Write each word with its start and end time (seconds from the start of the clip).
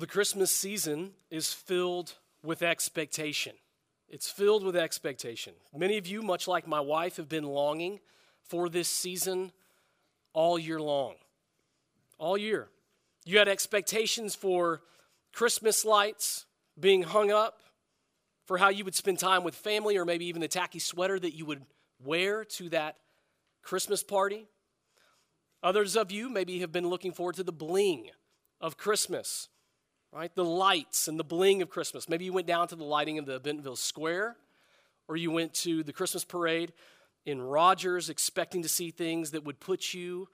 Well, 0.00 0.06
the 0.06 0.12
Christmas 0.12 0.50
season 0.50 1.10
is 1.30 1.52
filled 1.52 2.14
with 2.42 2.62
expectation. 2.62 3.52
It's 4.08 4.30
filled 4.30 4.64
with 4.64 4.74
expectation. 4.74 5.52
Many 5.76 5.98
of 5.98 6.06
you, 6.06 6.22
much 6.22 6.48
like 6.48 6.66
my 6.66 6.80
wife, 6.80 7.18
have 7.18 7.28
been 7.28 7.44
longing 7.44 8.00
for 8.42 8.70
this 8.70 8.88
season 8.88 9.52
all 10.32 10.58
year 10.58 10.80
long. 10.80 11.16
All 12.16 12.38
year. 12.38 12.70
You 13.26 13.36
had 13.36 13.46
expectations 13.46 14.34
for 14.34 14.80
Christmas 15.34 15.84
lights 15.84 16.46
being 16.80 17.02
hung 17.02 17.30
up, 17.30 17.60
for 18.46 18.56
how 18.56 18.70
you 18.70 18.86
would 18.86 18.94
spend 18.94 19.18
time 19.18 19.44
with 19.44 19.54
family, 19.54 19.98
or 19.98 20.06
maybe 20.06 20.24
even 20.24 20.40
the 20.40 20.48
tacky 20.48 20.78
sweater 20.78 21.18
that 21.18 21.36
you 21.36 21.44
would 21.44 21.60
wear 22.02 22.42
to 22.42 22.70
that 22.70 22.96
Christmas 23.60 24.02
party. 24.02 24.46
Others 25.62 25.94
of 25.94 26.10
you 26.10 26.30
maybe 26.30 26.60
have 26.60 26.72
been 26.72 26.88
looking 26.88 27.12
forward 27.12 27.34
to 27.34 27.44
the 27.44 27.52
bling 27.52 28.08
of 28.62 28.78
Christmas, 28.78 29.50
right? 30.12 30.34
The 30.34 30.44
lights 30.44 31.08
and 31.08 31.18
the 31.18 31.24
bling 31.24 31.62
of 31.62 31.70
Christmas. 31.70 32.08
Maybe 32.08 32.24
you 32.24 32.32
went 32.32 32.46
down 32.46 32.68
to 32.68 32.76
the 32.76 32.84
lighting 32.84 33.18
of 33.18 33.26
the 33.26 33.40
Bentonville 33.40 33.76
Square, 33.76 34.36
or 35.08 35.16
you 35.16 35.30
went 35.30 35.54
to 35.54 35.82
the 35.82 35.92
Christmas 35.92 36.24
parade 36.24 36.72
in 37.26 37.40
Rogers 37.40 38.08
expecting 38.08 38.62
to 38.62 38.68
see 38.68 38.90
things 38.90 39.32
that 39.32 39.44
would 39.44 39.60
put 39.60 39.94
you 39.94 40.28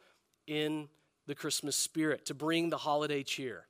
in 0.46 0.88
the 1.26 1.34
Christmas 1.34 1.74
spirit, 1.76 2.24
to 2.26 2.34
bring 2.34 2.70
the 2.70 2.78
holiday 2.78 3.22
cheer. 3.22 3.66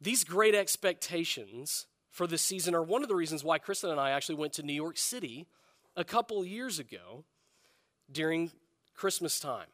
These 0.00 0.24
great 0.24 0.54
expectations 0.54 1.86
for 2.10 2.26
this 2.26 2.42
season 2.42 2.74
are 2.74 2.82
one 2.82 3.02
of 3.02 3.08
the 3.08 3.14
reasons 3.14 3.44
why 3.44 3.58
Kristen 3.58 3.90
and 3.90 4.00
I 4.00 4.10
actually 4.10 4.34
went 4.34 4.52
to 4.54 4.62
New 4.62 4.72
York 4.72 4.98
City 4.98 5.46
a 5.96 6.04
couple 6.04 6.44
years 6.44 6.78
ago 6.78 7.24
during 8.10 8.50
Christmas 8.94 9.38
time. 9.38 9.68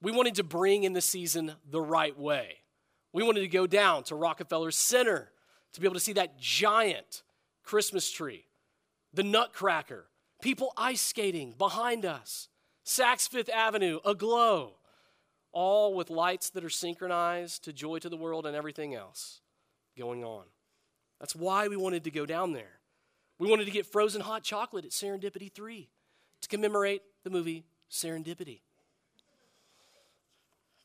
We 0.00 0.12
wanted 0.12 0.34
to 0.36 0.44
bring 0.44 0.84
in 0.84 0.94
the 0.94 1.00
season 1.00 1.52
the 1.70 1.80
right 1.80 2.18
way. 2.18 2.58
We 3.16 3.22
wanted 3.22 3.40
to 3.40 3.48
go 3.48 3.66
down 3.66 4.02
to 4.04 4.14
Rockefeller 4.14 4.70
Center 4.70 5.30
to 5.72 5.80
be 5.80 5.86
able 5.86 5.94
to 5.94 6.00
see 6.00 6.12
that 6.12 6.38
giant 6.38 7.22
Christmas 7.64 8.10
tree, 8.10 8.44
the 9.14 9.22
Nutcracker, 9.22 10.04
people 10.42 10.70
ice 10.76 11.00
skating 11.00 11.54
behind 11.56 12.04
us, 12.04 12.48
Saks 12.84 13.26
Fifth 13.26 13.48
Avenue 13.48 14.00
aglow, 14.04 14.74
all 15.50 15.94
with 15.94 16.10
lights 16.10 16.50
that 16.50 16.62
are 16.62 16.68
synchronized 16.68 17.64
to 17.64 17.72
Joy 17.72 18.00
to 18.00 18.10
the 18.10 18.18
World 18.18 18.44
and 18.44 18.54
everything 18.54 18.94
else 18.94 19.40
going 19.96 20.22
on. 20.22 20.44
That's 21.18 21.34
why 21.34 21.68
we 21.68 21.76
wanted 21.78 22.04
to 22.04 22.10
go 22.10 22.26
down 22.26 22.52
there. 22.52 22.80
We 23.38 23.48
wanted 23.48 23.64
to 23.64 23.70
get 23.70 23.86
frozen 23.86 24.20
hot 24.20 24.42
chocolate 24.42 24.84
at 24.84 24.90
Serendipity 24.90 25.50
3 25.50 25.88
to 26.42 26.48
commemorate 26.48 27.00
the 27.24 27.30
movie 27.30 27.64
Serendipity. 27.90 28.60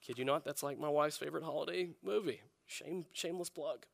Kid 0.06 0.18
you 0.18 0.26
not, 0.26 0.44
that's 0.44 0.64
like 0.64 0.80
my 0.80 0.90
wife's 0.90 1.18
favorite 1.18 1.44
holiday 1.44 1.90
movie. 2.04 2.42
Shame, 2.66 3.06
shameless 3.14 3.50
plug. 3.50 3.86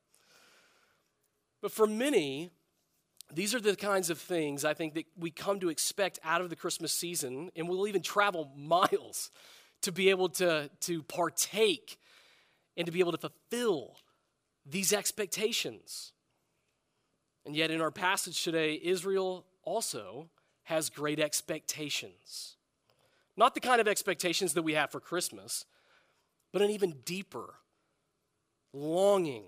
But 1.62 1.72
for 1.72 1.88
many, 1.88 2.52
these 3.34 3.54
are 3.54 3.60
the 3.60 3.76
kinds 3.76 4.10
of 4.10 4.18
things 4.18 4.64
I 4.64 4.74
think 4.74 4.94
that 4.94 5.06
we 5.18 5.32
come 5.32 5.60
to 5.60 5.70
expect 5.70 6.20
out 6.24 6.42
of 6.42 6.50
the 6.50 6.56
Christmas 6.56 6.94
season, 6.94 7.50
and 7.56 7.68
we'll 7.68 7.88
even 7.88 8.02
travel 8.02 8.52
miles 8.56 9.32
to 9.82 9.92
be 9.92 10.10
able 10.10 10.30
to, 10.30 10.70
to 10.82 11.04
partake 11.04 11.98
and 12.78 12.86
to 12.86 12.92
be 12.92 13.00
able 13.00 13.12
to 13.12 13.18
fulfill 13.18 13.98
these 14.66 14.94
expectations. 14.94 16.14
And 17.46 17.56
yet, 17.56 17.72
in 17.72 17.82
our 17.82 17.92
passage 17.92 18.44
today, 18.44 18.80
Israel 18.82 19.46
also 19.64 20.30
has 20.64 20.90
great 20.90 21.20
expectations. 21.20 22.56
Not 23.36 23.54
the 23.54 23.62
kind 23.62 23.80
of 23.80 23.88
expectations 23.88 24.54
that 24.54 24.64
we 24.64 24.74
have 24.74 24.92
for 24.92 25.00
Christmas, 25.00 25.66
but 26.52 26.62
an 26.62 26.70
even 26.70 26.95
deeper 27.06 27.56
longing 28.73 29.45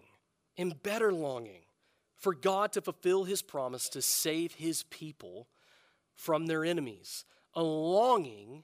and 0.58 0.81
better 0.81 1.11
longing 1.11 1.61
for 2.16 2.33
God 2.33 2.73
to 2.73 2.81
fulfill 2.81 3.23
his 3.23 3.41
promise 3.41 3.88
to 3.89 4.02
save 4.02 4.56
his 4.56 4.83
people 4.83 5.47
from 6.16 6.47
their 6.47 6.66
enemies. 6.66 7.25
A 7.53 7.63
longing 7.63 8.63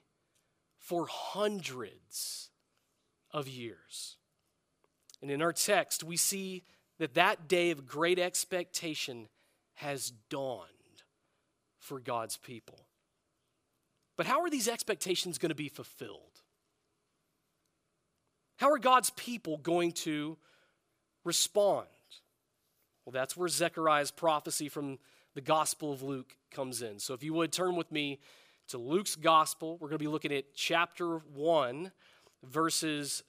for 0.78 1.06
hundreds 1.10 2.50
of 3.32 3.48
years. 3.48 4.16
And 5.22 5.30
in 5.30 5.42
our 5.42 5.52
text, 5.52 6.04
we 6.04 6.16
see 6.16 6.64
that 6.98 7.14
that 7.14 7.48
day 7.48 7.70
of 7.70 7.86
great 7.86 8.18
expectation 8.18 9.28
has 9.74 10.12
dawned 10.28 10.70
for 11.78 11.98
God's 11.98 12.36
people. 12.36 12.86
But 14.16 14.26
how 14.26 14.42
are 14.42 14.50
these 14.50 14.68
expectations 14.68 15.38
going 15.38 15.50
to 15.50 15.54
be 15.54 15.68
fulfilled? 15.68 16.35
How 18.56 18.70
are 18.70 18.78
God's 18.78 19.10
people 19.10 19.58
going 19.58 19.92
to 19.92 20.38
respond? 21.24 21.86
Well, 23.04 23.12
that's 23.12 23.36
where 23.36 23.48
Zechariah's 23.48 24.10
prophecy 24.10 24.68
from 24.68 24.98
the 25.34 25.40
Gospel 25.40 25.92
of 25.92 26.02
Luke 26.02 26.36
comes 26.50 26.82
in. 26.82 26.98
So 26.98 27.12
if 27.14 27.22
you 27.22 27.34
would 27.34 27.52
turn 27.52 27.76
with 27.76 27.92
me 27.92 28.18
to 28.68 28.78
Luke's 28.78 29.14
Gospel, 29.14 29.74
we're 29.74 29.88
going 29.88 29.98
to 29.98 30.04
be 30.04 30.08
looking 30.08 30.32
at 30.32 30.54
chapter 30.54 31.18
1, 31.18 31.92
verses 32.42 33.22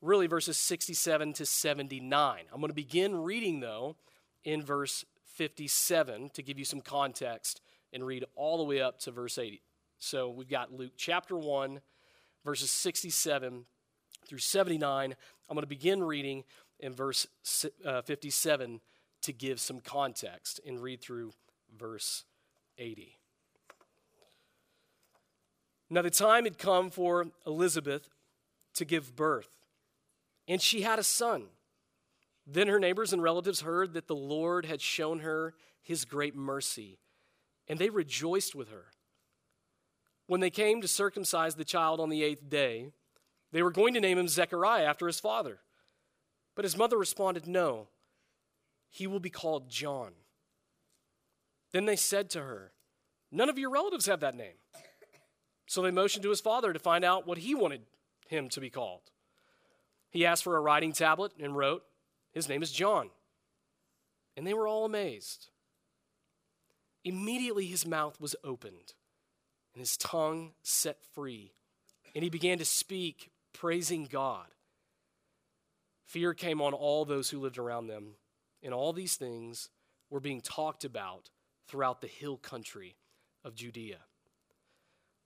really 0.00 0.26
verses 0.26 0.56
67 0.56 1.32
to 1.34 1.46
79. 1.46 2.42
I'm 2.52 2.60
going 2.60 2.68
to 2.68 2.74
begin 2.74 3.16
reading, 3.16 3.60
though, 3.60 3.96
in 4.44 4.62
verse 4.62 5.04
57 5.34 6.30
to 6.34 6.42
give 6.42 6.58
you 6.58 6.64
some 6.64 6.80
context 6.80 7.60
and 7.92 8.04
read 8.04 8.24
all 8.36 8.58
the 8.58 8.64
way 8.64 8.80
up 8.80 9.00
to 9.00 9.10
verse 9.10 9.38
80. 9.38 9.62
So 9.98 10.30
we've 10.30 10.48
got 10.48 10.72
Luke 10.72 10.92
chapter 10.96 11.36
1, 11.36 11.80
verses 12.44 12.70
67 12.70 13.64
through 14.28 14.38
79. 14.38 15.14
I'm 15.48 15.54
going 15.54 15.62
to 15.62 15.66
begin 15.66 16.02
reading 16.02 16.44
in 16.78 16.94
verse 16.94 17.26
uh, 17.84 18.02
57 18.02 18.80
to 19.22 19.32
give 19.32 19.60
some 19.60 19.80
context 19.80 20.60
and 20.66 20.80
read 20.80 21.00
through 21.00 21.32
verse 21.76 22.24
80. 22.78 23.16
Now, 25.90 26.02
the 26.02 26.10
time 26.10 26.44
had 26.44 26.58
come 26.58 26.90
for 26.90 27.26
Elizabeth 27.46 28.08
to 28.74 28.84
give 28.84 29.16
birth 29.16 29.48
and 30.48 30.62
she 30.62 30.80
had 30.80 30.98
a 30.98 31.04
son. 31.04 31.44
Then 32.46 32.68
her 32.68 32.80
neighbors 32.80 33.12
and 33.12 33.22
relatives 33.22 33.60
heard 33.60 33.92
that 33.92 34.08
the 34.08 34.16
Lord 34.16 34.64
had 34.64 34.80
shown 34.80 35.20
her 35.20 35.54
his 35.82 36.06
great 36.06 36.34
mercy, 36.34 36.98
and 37.68 37.78
they 37.78 37.90
rejoiced 37.90 38.54
with 38.54 38.70
her. 38.70 38.86
When 40.26 40.40
they 40.40 40.50
came 40.50 40.80
to 40.80 40.88
circumcise 40.88 41.54
the 41.54 41.64
child 41.64 42.00
on 42.00 42.08
the 42.08 42.22
eighth 42.22 42.48
day, 42.48 42.88
they 43.52 43.62
were 43.62 43.70
going 43.70 43.94
to 43.94 44.00
name 44.00 44.18
him 44.18 44.28
Zechariah 44.28 44.84
after 44.84 45.06
his 45.06 45.20
father. 45.20 45.60
But 46.54 46.64
his 46.64 46.76
mother 46.76 46.98
responded, 46.98 47.46
No, 47.46 47.88
he 48.90 49.06
will 49.06 49.20
be 49.20 49.30
called 49.30 49.70
John. 49.70 50.12
Then 51.72 51.84
they 51.84 51.96
said 51.96 52.30
to 52.30 52.40
her, 52.40 52.72
None 53.30 53.48
of 53.48 53.58
your 53.58 53.70
relatives 53.70 54.06
have 54.06 54.20
that 54.20 54.36
name. 54.36 54.56
So 55.66 55.82
they 55.82 55.90
motioned 55.90 56.22
to 56.22 56.30
his 56.30 56.40
father 56.40 56.72
to 56.72 56.78
find 56.78 57.04
out 57.04 57.26
what 57.26 57.38
he 57.38 57.54
wanted 57.54 57.82
him 58.26 58.48
to 58.50 58.60
be 58.60 58.70
called. 58.70 59.02
He 60.10 60.24
asked 60.24 60.44
for 60.44 60.56
a 60.56 60.60
writing 60.60 60.92
tablet 60.92 61.32
and 61.38 61.56
wrote, 61.56 61.82
His 62.32 62.48
name 62.48 62.62
is 62.62 62.72
John. 62.72 63.10
And 64.36 64.46
they 64.46 64.54
were 64.54 64.66
all 64.66 64.84
amazed. 64.84 65.50
Immediately 67.04 67.66
his 67.66 67.86
mouth 67.86 68.20
was 68.20 68.34
opened 68.42 68.94
and 69.74 69.80
his 69.80 69.96
tongue 69.96 70.52
set 70.62 70.98
free, 71.14 71.52
and 72.14 72.24
he 72.24 72.30
began 72.30 72.58
to 72.58 72.64
speak, 72.64 73.30
praising 73.52 74.04
God. 74.04 74.46
Fear 76.04 76.34
came 76.34 76.62
on 76.62 76.72
all 76.72 77.04
those 77.04 77.30
who 77.30 77.40
lived 77.40 77.58
around 77.58 77.86
them, 77.86 78.14
and 78.62 78.72
all 78.72 78.92
these 78.92 79.16
things 79.16 79.68
were 80.10 80.20
being 80.20 80.40
talked 80.40 80.84
about 80.84 81.30
throughout 81.66 82.00
the 82.00 82.06
hill 82.06 82.36
country 82.36 82.96
of 83.44 83.54
Judea. 83.54 83.98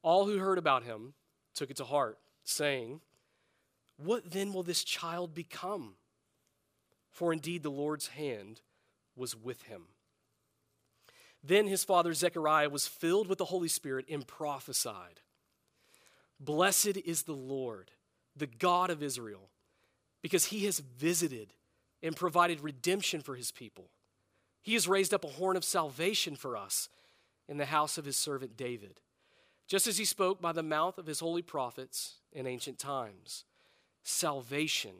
All 0.02 0.26
who 0.26 0.38
heard 0.38 0.58
about 0.58 0.82
him 0.82 1.14
took 1.54 1.70
it 1.70 1.76
to 1.76 1.84
heart, 1.84 2.18
saying, 2.42 3.00
what 3.96 4.30
then 4.30 4.52
will 4.52 4.62
this 4.62 4.84
child 4.84 5.34
become? 5.34 5.94
For 7.10 7.32
indeed 7.32 7.62
the 7.62 7.70
Lord's 7.70 8.08
hand 8.08 8.60
was 9.14 9.36
with 9.36 9.62
him. 9.62 9.82
Then 11.44 11.66
his 11.66 11.84
father 11.84 12.14
Zechariah 12.14 12.70
was 12.70 12.86
filled 12.86 13.28
with 13.28 13.38
the 13.38 13.46
Holy 13.46 13.68
Spirit 13.68 14.06
and 14.10 14.26
prophesied 14.26 15.20
Blessed 16.40 16.96
is 17.04 17.22
the 17.22 17.34
Lord, 17.34 17.92
the 18.36 18.46
God 18.46 18.90
of 18.90 19.02
Israel, 19.02 19.50
because 20.22 20.46
he 20.46 20.64
has 20.66 20.80
visited 20.80 21.52
and 22.02 22.16
provided 22.16 22.60
redemption 22.60 23.20
for 23.20 23.34
his 23.34 23.50
people. 23.50 23.90
He 24.62 24.74
has 24.74 24.88
raised 24.88 25.12
up 25.12 25.24
a 25.24 25.28
horn 25.28 25.56
of 25.56 25.64
salvation 25.64 26.36
for 26.36 26.56
us 26.56 26.88
in 27.48 27.58
the 27.58 27.66
house 27.66 27.98
of 27.98 28.04
his 28.04 28.16
servant 28.16 28.56
David, 28.56 29.00
just 29.66 29.86
as 29.86 29.98
he 29.98 30.04
spoke 30.04 30.40
by 30.40 30.52
the 30.52 30.62
mouth 30.62 30.98
of 30.98 31.06
his 31.06 31.20
holy 31.20 31.42
prophets 31.42 32.14
in 32.32 32.46
ancient 32.46 32.78
times 32.78 33.44
salvation 34.04 34.92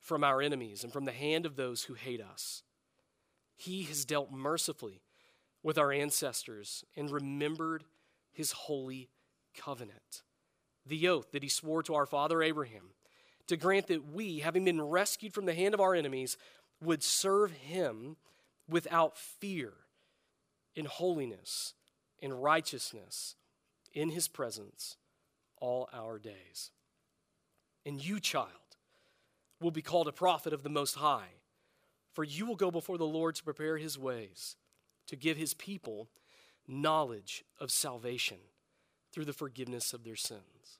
from 0.00 0.22
our 0.22 0.40
enemies 0.40 0.84
and 0.84 0.92
from 0.92 1.04
the 1.04 1.12
hand 1.12 1.46
of 1.46 1.56
those 1.56 1.84
who 1.84 1.94
hate 1.94 2.20
us. 2.20 2.62
He 3.56 3.82
has 3.84 4.04
dealt 4.04 4.30
mercifully 4.30 5.02
with 5.62 5.78
our 5.78 5.90
ancestors 5.90 6.84
and 6.94 7.10
remembered 7.10 7.84
his 8.32 8.52
holy 8.52 9.08
covenant, 9.56 10.22
the 10.86 11.08
oath 11.08 11.32
that 11.32 11.42
he 11.42 11.48
swore 11.48 11.82
to 11.84 11.94
our 11.94 12.06
father 12.06 12.42
Abraham, 12.42 12.90
to 13.46 13.56
grant 13.56 13.86
that 13.88 14.12
we, 14.12 14.40
having 14.40 14.64
been 14.64 14.80
rescued 14.80 15.32
from 15.32 15.46
the 15.46 15.54
hand 15.54 15.74
of 15.74 15.80
our 15.80 15.94
enemies, 15.94 16.36
would 16.82 17.02
serve 17.02 17.52
him 17.52 18.16
without 18.68 19.16
fear, 19.16 19.72
in 20.74 20.84
holiness, 20.84 21.74
in 22.18 22.32
righteousness, 22.32 23.36
in 23.94 24.10
his 24.10 24.28
presence 24.28 24.96
all 25.58 25.88
our 25.92 26.18
days. 26.18 26.70
And 27.84 28.04
you, 28.04 28.20
child, 28.20 28.50
will 29.60 29.70
be 29.70 29.82
called 29.82 30.08
a 30.08 30.12
prophet 30.12 30.52
of 30.52 30.62
the 30.62 30.68
Most 30.68 30.96
High, 30.96 31.40
for 32.12 32.24
you 32.24 32.46
will 32.46 32.56
go 32.56 32.70
before 32.70 32.98
the 32.98 33.06
Lord 33.06 33.36
to 33.36 33.44
prepare 33.44 33.78
his 33.78 33.98
ways, 33.98 34.56
to 35.06 35.16
give 35.16 35.36
his 35.36 35.54
people 35.54 36.08
knowledge 36.66 37.44
of 37.60 37.70
salvation 37.70 38.38
through 39.16 39.24
the 39.24 39.32
forgiveness 39.32 39.94
of 39.94 40.04
their 40.04 40.14
sins. 40.14 40.76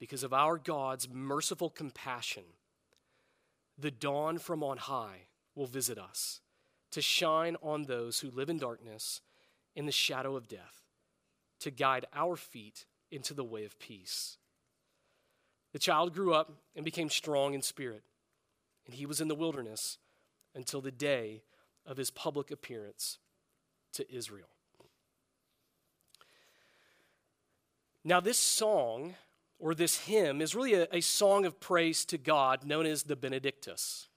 Because 0.00 0.22
of 0.22 0.32
our 0.32 0.56
God's 0.56 1.10
merciful 1.12 1.68
compassion, 1.68 2.44
the 3.78 3.90
dawn 3.90 4.38
from 4.38 4.64
on 4.64 4.78
high 4.78 5.26
will 5.54 5.66
visit 5.66 5.98
us 5.98 6.40
to 6.90 7.02
shine 7.02 7.58
on 7.62 7.82
those 7.82 8.20
who 8.20 8.30
live 8.30 8.48
in 8.48 8.56
darkness 8.56 9.20
in 9.76 9.84
the 9.84 9.92
shadow 9.92 10.36
of 10.36 10.48
death, 10.48 10.86
to 11.60 11.70
guide 11.70 12.06
our 12.14 12.34
feet 12.34 12.86
into 13.10 13.34
the 13.34 13.44
way 13.44 13.66
of 13.66 13.78
peace. 13.78 14.38
The 15.74 15.78
child 15.78 16.14
grew 16.14 16.32
up 16.32 16.50
and 16.74 16.82
became 16.82 17.10
strong 17.10 17.52
in 17.52 17.60
spirit, 17.60 18.04
and 18.86 18.94
he 18.94 19.04
was 19.04 19.20
in 19.20 19.28
the 19.28 19.34
wilderness 19.34 19.98
until 20.54 20.80
the 20.80 20.90
day 20.90 21.42
of 21.84 21.98
his 21.98 22.10
public 22.10 22.50
appearance 22.50 23.18
to 23.92 24.10
Israel. 24.10 24.51
Now, 28.04 28.20
this 28.20 28.38
song 28.38 29.14
or 29.60 29.74
this 29.74 30.00
hymn 30.00 30.40
is 30.40 30.56
really 30.56 30.74
a, 30.74 30.88
a, 30.92 31.00
song 31.00 31.46
of 31.46 31.60
praise 31.60 32.04
to 32.06 32.18
God 32.18 32.64
known 32.64 32.84
as 32.84 33.04
the 33.04 33.14
Benedictus, 33.14 34.08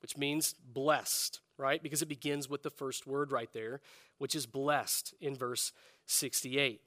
which 0.00 0.16
means 0.16 0.54
blessed, 0.72 1.40
right? 1.58 1.82
Because 1.82 2.00
it 2.00 2.08
begins 2.08 2.48
with 2.48 2.62
the 2.62 2.70
first 2.70 3.06
word 3.06 3.30
right 3.30 3.52
there, 3.52 3.82
which 4.16 4.34
is 4.34 4.46
blessed 4.46 5.12
in 5.20 5.36
verse 5.36 5.72
68. 6.06 6.80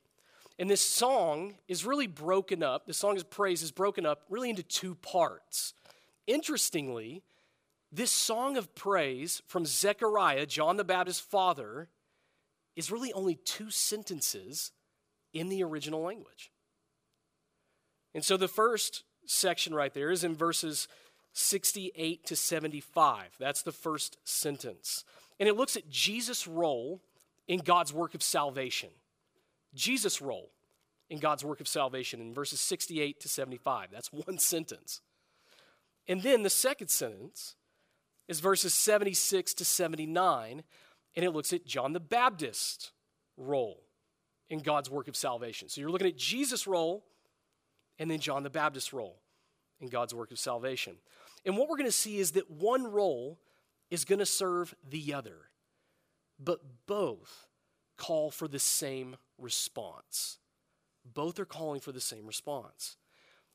And 0.58 0.68
this 0.68 0.82
song 0.82 1.54
is 1.68 1.86
really 1.86 2.08
broken 2.08 2.64
up, 2.64 2.88
the 2.88 2.94
song 2.94 3.18
of 3.18 3.30
praise 3.30 3.62
is 3.62 3.72
broken 3.72 4.08
up 4.08 4.24
really 4.28 4.50
into 4.50 4.64
two 4.64 4.96
parts. 4.96 5.76
Interestingly, 6.26 7.22
this 7.92 8.12
song 8.12 8.58
of 8.58 8.74
praise 8.74 9.44
from 9.46 9.66
Zechariah, 9.66 10.48
John 10.48 10.78
the 10.78 10.84
Baptist's 10.84 11.22
father, 11.22 11.90
is 12.76 12.92
really 12.92 13.14
only 13.14 13.36
two 13.36 13.70
sentences 13.70 14.72
in 15.40 15.50
the 15.50 15.64
original 15.64 16.02
language. 16.02 16.52
And 18.14 18.24
so 18.24 18.38
the 18.38 18.48
first 18.48 19.04
section 19.26 19.74
right 19.74 19.94
there 19.94 20.10
is 20.10 20.24
in 20.24 20.36
verses 20.36 20.88
68 21.34 22.26
to 22.26 22.36
75. 22.36 23.36
That's 23.40 23.62
the 23.62 23.72
first 23.72 24.18
sentence. 24.24 25.04
And 25.40 25.48
it 25.48 25.56
looks 25.56 25.76
at 25.76 25.90
Jesus' 25.90 26.48
role 26.48 27.02
in 27.48 27.60
God's 27.60 27.94
work 27.94 28.16
of 28.16 28.24
salvation. 28.24 28.90
Jesus' 29.76 30.22
role 30.22 30.52
in 31.10 31.20
God's 31.20 31.46
work 31.46 31.62
of 31.62 31.68
salvation 31.68 32.20
in 32.20 32.34
verses 32.34 32.60
68 32.60 33.20
to 33.22 33.30
75. 33.30 33.90
That's 33.92 34.12
one 34.12 34.40
sentence. 34.40 35.02
And 36.08 36.24
then 36.24 36.44
the 36.44 36.50
second 36.50 36.90
sentence 36.90 37.56
is 38.28 38.40
verses 38.40 38.74
76 38.74 39.54
to 39.56 39.66
79, 39.66 40.64
and 41.16 41.26
it 41.26 41.32
looks 41.32 41.54
at 41.54 41.66
John 41.66 41.94
the 41.94 42.00
Baptist's 42.00 42.92
role 43.38 43.87
in 44.50 44.60
God's 44.60 44.90
work 44.90 45.08
of 45.08 45.16
salvation. 45.16 45.70
So 45.70 45.82
you're 45.82 45.90
looking 45.90 46.08
at 46.08 46.18
Jesus' 46.18 46.68
role 46.68 47.06
and 48.00 48.10
then 48.10 48.20
John 48.20 48.44
the 48.44 48.50
Baptist's 48.50 48.94
role 48.94 49.20
in 49.80 49.90
God's 49.90 50.14
work 50.14 50.32
of 50.32 50.40
salvation. 50.40 50.96
And 51.46 51.58
what 51.58 51.70
we're 51.70 51.78
going 51.78 51.86
to 51.86 51.92
see 51.92 52.18
is 52.18 52.32
that 52.32 52.50
one 52.50 52.86
role 52.92 53.40
is 53.90 54.06
going 54.06 54.20
to 54.20 54.26
serve 54.26 54.74
the 54.88 55.14
other, 55.14 55.50
but 56.40 56.60
both 56.86 57.48
call 57.98 58.32
for 58.32 58.48
the 58.48 58.60
same 58.60 59.16
response. 59.38 60.38
Both 61.06 61.40
are 61.40 61.46
calling 61.46 61.80
for 61.80 61.92
the 61.92 62.02
same 62.02 62.28
response. 62.28 62.98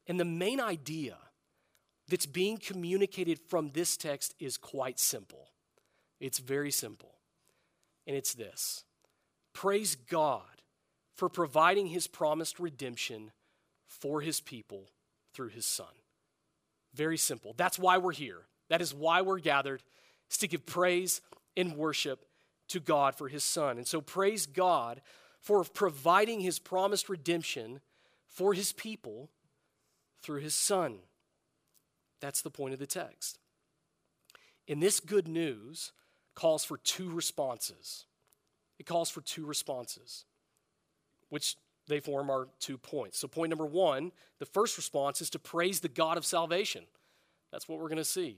And 0.06 0.18
the 0.18 0.24
main 0.24 0.60
idea 0.60 1.16
that's 2.08 2.26
being 2.26 2.58
communicated 2.58 3.38
from 3.48 3.70
this 3.70 3.96
text 3.96 4.34
is 4.40 4.56
quite 4.56 4.98
simple. 4.98 5.48
It's 6.18 6.38
very 6.38 6.70
simple. 6.70 7.14
And 8.06 8.16
it's 8.16 8.34
this 8.34 8.84
Praise 9.52 9.94
God 9.94 10.51
for 11.22 11.28
providing 11.28 11.86
his 11.86 12.08
promised 12.08 12.58
redemption 12.58 13.30
for 13.86 14.22
his 14.22 14.40
people 14.40 14.88
through 15.32 15.50
his 15.50 15.64
son. 15.64 15.86
Very 16.94 17.16
simple. 17.16 17.54
That's 17.56 17.78
why 17.78 17.98
we're 17.98 18.10
here. 18.10 18.40
That 18.70 18.82
is 18.82 18.92
why 18.92 19.22
we're 19.22 19.38
gathered, 19.38 19.84
is 20.28 20.38
to 20.38 20.48
give 20.48 20.66
praise 20.66 21.20
and 21.56 21.76
worship 21.76 22.24
to 22.70 22.80
God 22.80 23.14
for 23.14 23.28
his 23.28 23.44
son. 23.44 23.76
And 23.76 23.86
so 23.86 24.00
praise 24.00 24.46
God 24.46 25.00
for 25.40 25.62
providing 25.62 26.40
his 26.40 26.58
promised 26.58 27.08
redemption 27.08 27.78
for 28.26 28.52
his 28.52 28.72
people 28.72 29.30
through 30.22 30.40
his 30.40 30.56
son. 30.56 30.96
That's 32.20 32.42
the 32.42 32.50
point 32.50 32.74
of 32.74 32.80
the 32.80 32.86
text. 32.88 33.38
And 34.66 34.82
this 34.82 34.98
good 34.98 35.28
news 35.28 35.92
calls 36.34 36.64
for 36.64 36.78
two 36.78 37.12
responses. 37.12 38.06
It 38.80 38.86
calls 38.86 39.08
for 39.08 39.20
two 39.20 39.46
responses, 39.46 40.24
which 41.32 41.56
they 41.88 41.98
form 41.98 42.28
our 42.28 42.46
two 42.60 42.76
points. 42.76 43.18
So, 43.18 43.26
point 43.26 43.48
number 43.48 43.64
one, 43.64 44.12
the 44.38 44.44
first 44.44 44.76
response 44.76 45.22
is 45.22 45.30
to 45.30 45.38
praise 45.38 45.80
the 45.80 45.88
God 45.88 46.18
of 46.18 46.26
salvation. 46.26 46.84
That's 47.50 47.66
what 47.66 47.78
we're 47.78 47.88
going 47.88 47.96
to 47.96 48.04
see. 48.04 48.36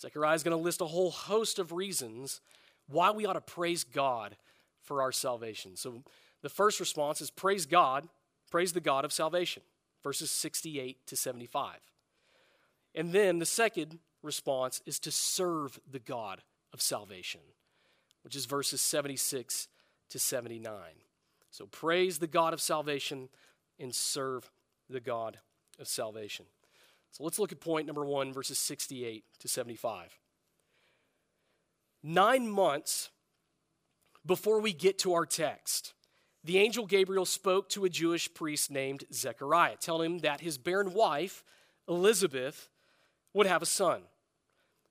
Zechariah 0.00 0.34
is 0.34 0.42
going 0.42 0.56
to 0.56 0.62
list 0.62 0.80
a 0.80 0.86
whole 0.86 1.12
host 1.12 1.60
of 1.60 1.70
reasons 1.70 2.40
why 2.88 3.12
we 3.12 3.26
ought 3.26 3.34
to 3.34 3.40
praise 3.40 3.84
God 3.84 4.36
for 4.82 5.02
our 5.02 5.12
salvation. 5.12 5.76
So, 5.76 6.02
the 6.42 6.48
first 6.48 6.80
response 6.80 7.20
is 7.20 7.30
praise 7.30 7.64
God, 7.64 8.08
praise 8.50 8.72
the 8.72 8.80
God 8.80 9.04
of 9.04 9.12
salvation, 9.12 9.62
verses 10.02 10.32
68 10.32 11.06
to 11.06 11.14
75. 11.14 11.76
And 12.92 13.12
then 13.12 13.38
the 13.38 13.46
second 13.46 14.00
response 14.24 14.82
is 14.84 14.98
to 14.98 15.12
serve 15.12 15.78
the 15.88 16.00
God 16.00 16.42
of 16.72 16.82
salvation, 16.82 17.42
which 18.24 18.34
is 18.34 18.46
verses 18.46 18.80
76 18.80 19.68
to 20.08 20.18
79. 20.18 20.72
So 21.50 21.66
praise 21.66 22.18
the 22.18 22.26
God 22.26 22.52
of 22.52 22.60
salvation 22.60 23.28
and 23.78 23.94
serve 23.94 24.50
the 24.88 25.00
God 25.00 25.38
of 25.78 25.88
salvation. 25.88 26.46
So 27.12 27.24
let's 27.24 27.38
look 27.38 27.52
at 27.52 27.60
point 27.60 27.86
number 27.86 28.04
one, 28.04 28.32
verses 28.32 28.58
68 28.58 29.24
to 29.40 29.48
75. 29.48 30.18
Nine 32.02 32.48
months 32.48 33.10
before 34.24 34.60
we 34.60 34.72
get 34.72 34.98
to 34.98 35.14
our 35.14 35.24
text, 35.24 35.94
the 36.44 36.58
angel 36.58 36.86
Gabriel 36.86 37.24
spoke 37.24 37.68
to 37.70 37.84
a 37.84 37.90
Jewish 37.90 38.32
priest 38.32 38.70
named 38.70 39.04
Zechariah, 39.12 39.76
telling 39.80 40.12
him 40.12 40.18
that 40.18 40.40
his 40.40 40.58
barren 40.58 40.92
wife, 40.92 41.42
Elizabeth, 41.88 42.68
would 43.32 43.46
have 43.46 43.62
a 43.62 43.66
son. 43.66 44.02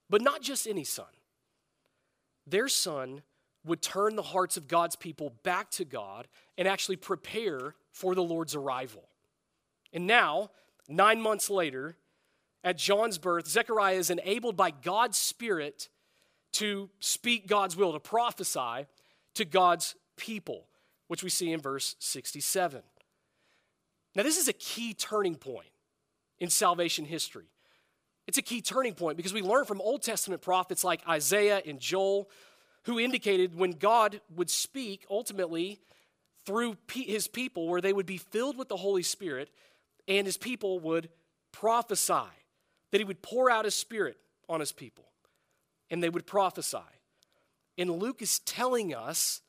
But 0.09 0.21
not 0.21 0.41
just 0.41 0.67
any 0.67 0.83
son. 0.83 1.05
Their 2.45 2.67
son 2.67 3.23
would 3.65 3.81
turn 3.81 4.15
the 4.15 4.21
hearts 4.21 4.57
of 4.57 4.67
God's 4.67 4.95
people 4.95 5.33
back 5.43 5.71
to 5.71 5.85
God 5.85 6.27
and 6.57 6.67
actually 6.67 6.95
prepare 6.95 7.75
for 7.91 8.15
the 8.15 8.23
Lord's 8.23 8.55
arrival. 8.55 9.09
And 9.91 10.07
now, 10.07 10.51
nine 10.87 11.21
months 11.21 11.49
later, 11.49 11.97
at 12.63 12.77
John's 12.77 13.17
birth, 13.17 13.47
Zechariah 13.47 13.95
is 13.95 14.09
enabled 14.09 14.55
by 14.55 14.71
God's 14.71 15.17
Spirit 15.17 15.89
to 16.53 16.89
speak 16.99 17.47
God's 17.47 17.75
will, 17.75 17.93
to 17.93 17.99
prophesy 17.99 18.87
to 19.35 19.45
God's 19.45 19.95
people, 20.17 20.67
which 21.07 21.23
we 21.23 21.29
see 21.29 21.51
in 21.51 21.59
verse 21.59 21.95
67. 21.99 22.81
Now, 24.15 24.23
this 24.23 24.37
is 24.37 24.47
a 24.47 24.53
key 24.53 24.93
turning 24.93 25.35
point 25.35 25.67
in 26.39 26.49
salvation 26.49 27.05
history. 27.05 27.45
It's 28.27 28.37
a 28.37 28.41
key 28.41 28.61
turning 28.61 28.93
point 28.93 29.17
because 29.17 29.33
we 29.33 29.41
learn 29.41 29.65
from 29.65 29.81
Old 29.81 30.01
Testament 30.01 30.41
prophets 30.41 30.83
like 30.83 31.01
Isaiah 31.07 31.61
and 31.65 31.79
Joel 31.79 32.29
who 32.85 32.99
indicated 32.99 33.55
when 33.55 33.71
God 33.71 34.21
would 34.35 34.49
speak 34.49 35.05
ultimately 35.09 35.79
through 36.45 36.77
his 36.91 37.27
people, 37.27 37.67
where 37.67 37.81
they 37.81 37.93
would 37.93 38.05
be 38.05 38.17
filled 38.17 38.57
with 38.57 38.69
the 38.69 38.77
Holy 38.77 39.03
Spirit, 39.03 39.49
and 40.07 40.27
his 40.27 40.37
people 40.37 40.79
would 40.79 41.09
prophesy, 41.51 42.29
that 42.91 42.99
he 42.99 43.03
would 43.03 43.21
pour 43.21 43.49
out 43.49 43.65
his 43.65 43.75
Spirit 43.75 44.17
on 44.47 44.59
his 44.59 44.71
people, 44.71 45.05
and 45.89 46.03
they 46.03 46.09
would 46.09 46.27
prophesy. 46.27 46.77
And 47.77 47.89
Luke 47.89 48.21
is 48.21 48.39
telling 48.39 48.93
us, 48.93 49.41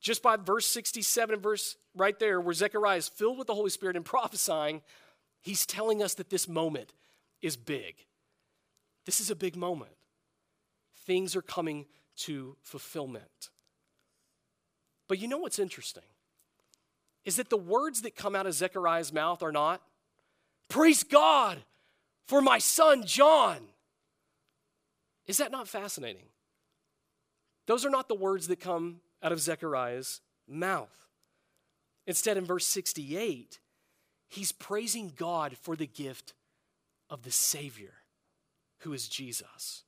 just 0.00 0.22
by 0.22 0.36
verse 0.36 0.66
67 0.66 1.34
and 1.34 1.42
verse 1.42 1.76
right 1.94 2.18
there, 2.18 2.40
where 2.40 2.54
Zechariah 2.54 2.96
is 2.96 3.08
filled 3.08 3.36
with 3.36 3.46
the 3.46 3.54
Holy 3.54 3.70
Spirit 3.70 3.96
and 3.96 4.04
prophesying, 4.06 4.80
he's 5.42 5.66
telling 5.66 6.02
us 6.02 6.14
that 6.14 6.30
this 6.30 6.48
moment 6.48 6.94
is 7.42 7.56
big. 7.56 7.96
This 9.04 9.20
is 9.20 9.30
a 9.30 9.36
big 9.36 9.56
moment. 9.56 9.92
Things 11.04 11.36
are 11.36 11.42
coming 11.42 11.86
to 12.18 12.56
fulfillment. 12.62 13.50
But 15.08 15.18
you 15.18 15.28
know 15.28 15.38
what's 15.38 15.58
interesting? 15.58 16.04
Is 17.24 17.36
that 17.36 17.50
the 17.50 17.56
words 17.56 18.02
that 18.02 18.16
come 18.16 18.34
out 18.34 18.46
of 18.46 18.54
Zechariah's 18.54 19.12
mouth 19.12 19.42
are 19.42 19.52
not, 19.52 19.82
Praise 20.68 21.02
God 21.02 21.58
for 22.26 22.40
my 22.40 22.58
son 22.58 23.04
John. 23.04 23.58
Is 25.26 25.38
that 25.38 25.50
not 25.50 25.68
fascinating? 25.68 26.26
Those 27.66 27.84
are 27.84 27.90
not 27.90 28.08
the 28.08 28.14
words 28.14 28.46
that 28.48 28.60
come 28.60 29.00
out 29.22 29.32
of 29.32 29.40
Zechariah's 29.40 30.20
mouth. 30.48 31.06
Instead, 32.06 32.36
in 32.36 32.44
verse 32.44 32.66
68, 32.66 33.58
he's 34.28 34.52
praising 34.52 35.12
God 35.14 35.56
for 35.60 35.76
the 35.76 35.86
gift 35.86 36.34
of 37.10 37.22
the 37.22 37.30
Savior, 37.30 37.94
who 38.78 38.92
is 38.92 39.08
Jesus. 39.08 39.82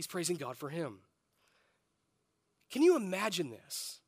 He's 0.00 0.06
praising 0.06 0.36
God 0.36 0.56
for 0.56 0.70
him. 0.70 1.00
Can 2.72 2.80
you 2.80 2.96
imagine 2.96 3.50
this? 3.50 4.00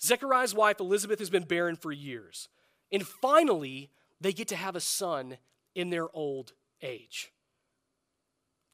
Zechariah's 0.00 0.54
wife, 0.54 0.78
Elizabeth, 0.78 1.18
has 1.18 1.28
been 1.28 1.42
barren 1.42 1.74
for 1.74 1.90
years. 1.90 2.48
And 2.92 3.04
finally, 3.04 3.90
they 4.20 4.32
get 4.32 4.46
to 4.46 4.54
have 4.54 4.76
a 4.76 4.80
son 4.80 5.38
in 5.74 5.90
their 5.90 6.06
old 6.14 6.52
age. 6.82 7.32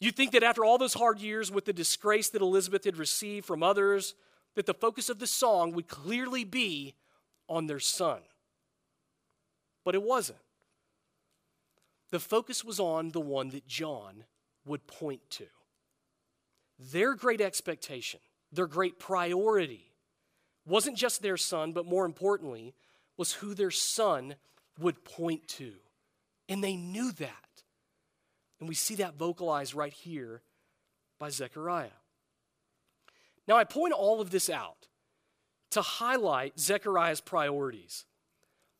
You'd 0.00 0.16
think 0.16 0.32
that 0.32 0.42
after 0.42 0.66
all 0.66 0.76
those 0.76 0.92
hard 0.92 1.18
years 1.18 1.50
with 1.50 1.64
the 1.64 1.72
disgrace 1.72 2.28
that 2.28 2.42
Elizabeth 2.42 2.84
had 2.84 2.98
received 2.98 3.46
from 3.46 3.62
others, 3.62 4.14
that 4.54 4.66
the 4.66 4.74
focus 4.74 5.08
of 5.08 5.20
the 5.20 5.26
song 5.26 5.72
would 5.72 5.88
clearly 5.88 6.44
be 6.44 6.94
on 7.48 7.68
their 7.68 7.80
son. 7.80 8.20
But 9.82 9.94
it 9.94 10.02
wasn't. 10.02 10.40
The 12.10 12.20
focus 12.20 12.62
was 12.62 12.78
on 12.78 13.12
the 13.12 13.18
one 13.18 13.48
that 13.48 13.66
John 13.66 14.24
would 14.66 14.86
point 14.86 15.22
to. 15.30 15.46
Their 16.78 17.14
great 17.14 17.40
expectation, 17.40 18.20
their 18.52 18.66
great 18.66 18.98
priority, 18.98 19.92
wasn't 20.66 20.96
just 20.96 21.22
their 21.22 21.36
son, 21.36 21.72
but 21.72 21.86
more 21.86 22.04
importantly, 22.04 22.74
was 23.16 23.32
who 23.32 23.54
their 23.54 23.70
son 23.70 24.36
would 24.78 25.04
point 25.04 25.48
to. 25.48 25.72
And 26.48 26.62
they 26.62 26.76
knew 26.76 27.10
that. 27.12 27.62
And 28.60 28.68
we 28.68 28.74
see 28.74 28.96
that 28.96 29.16
vocalized 29.16 29.74
right 29.74 29.92
here 29.92 30.42
by 31.18 31.30
Zechariah. 31.30 31.88
Now, 33.46 33.56
I 33.56 33.64
point 33.64 33.92
all 33.92 34.20
of 34.20 34.30
this 34.30 34.50
out 34.50 34.88
to 35.70 35.80
highlight 35.80 36.58
Zechariah's 36.58 37.20
priorities. 37.20 38.04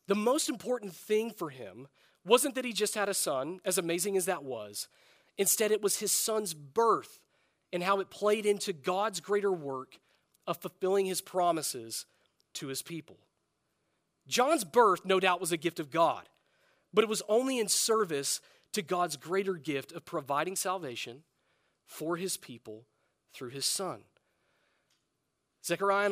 The 0.07 0.15
most 0.15 0.49
important 0.49 0.95
thing 0.95 1.31
for 1.31 1.51
him 1.51 1.89
wasn't 2.25 2.55
that 2.55 2.65
he 2.65 2.73
just 2.73 2.95
had 2.95 3.09
a 3.09 3.15
son, 3.15 3.61
as 3.65 3.79
amazing 3.79 4.17
as 4.17 4.27
that 4.27 4.45
was. 4.45 4.89
Instead, 5.37 5.71
it 5.71 5.83
was 5.83 5.99
his 5.99 6.13
son's 6.13 6.55
birth 6.55 7.21
and 7.73 7.83
how 7.83 8.01
it 8.01 8.11
played 8.11 8.47
into 8.47 8.73
God's 8.73 9.21
greater 9.21 9.53
work 9.53 9.99
of 10.47 10.59
fulfilling 10.59 11.07
his 11.07 11.21
promises 11.21 12.07
to 12.55 12.69
his 12.69 12.83
people. 12.83 13.19
John's 14.27 14.65
birth, 14.65 15.05
no 15.05 15.21
doubt, 15.21 15.41
was 15.41 15.53
a 15.53 15.57
gift 15.57 15.81
of 15.81 15.91
God, 15.91 16.29
but 16.93 17.05
it 17.05 17.09
was 17.09 17.23
only 17.29 17.59
in 17.59 17.69
service 17.69 18.41
to 18.73 18.83
God's 18.83 19.17
greater 19.17 19.55
gift 19.55 19.93
of 19.93 20.05
providing 20.05 20.57
salvation 20.57 21.23
for 21.87 22.17
his 22.17 22.37
people 22.37 22.85
through 23.33 23.51
his 23.51 23.65
son. 23.65 24.01
Zechariah 25.65 26.11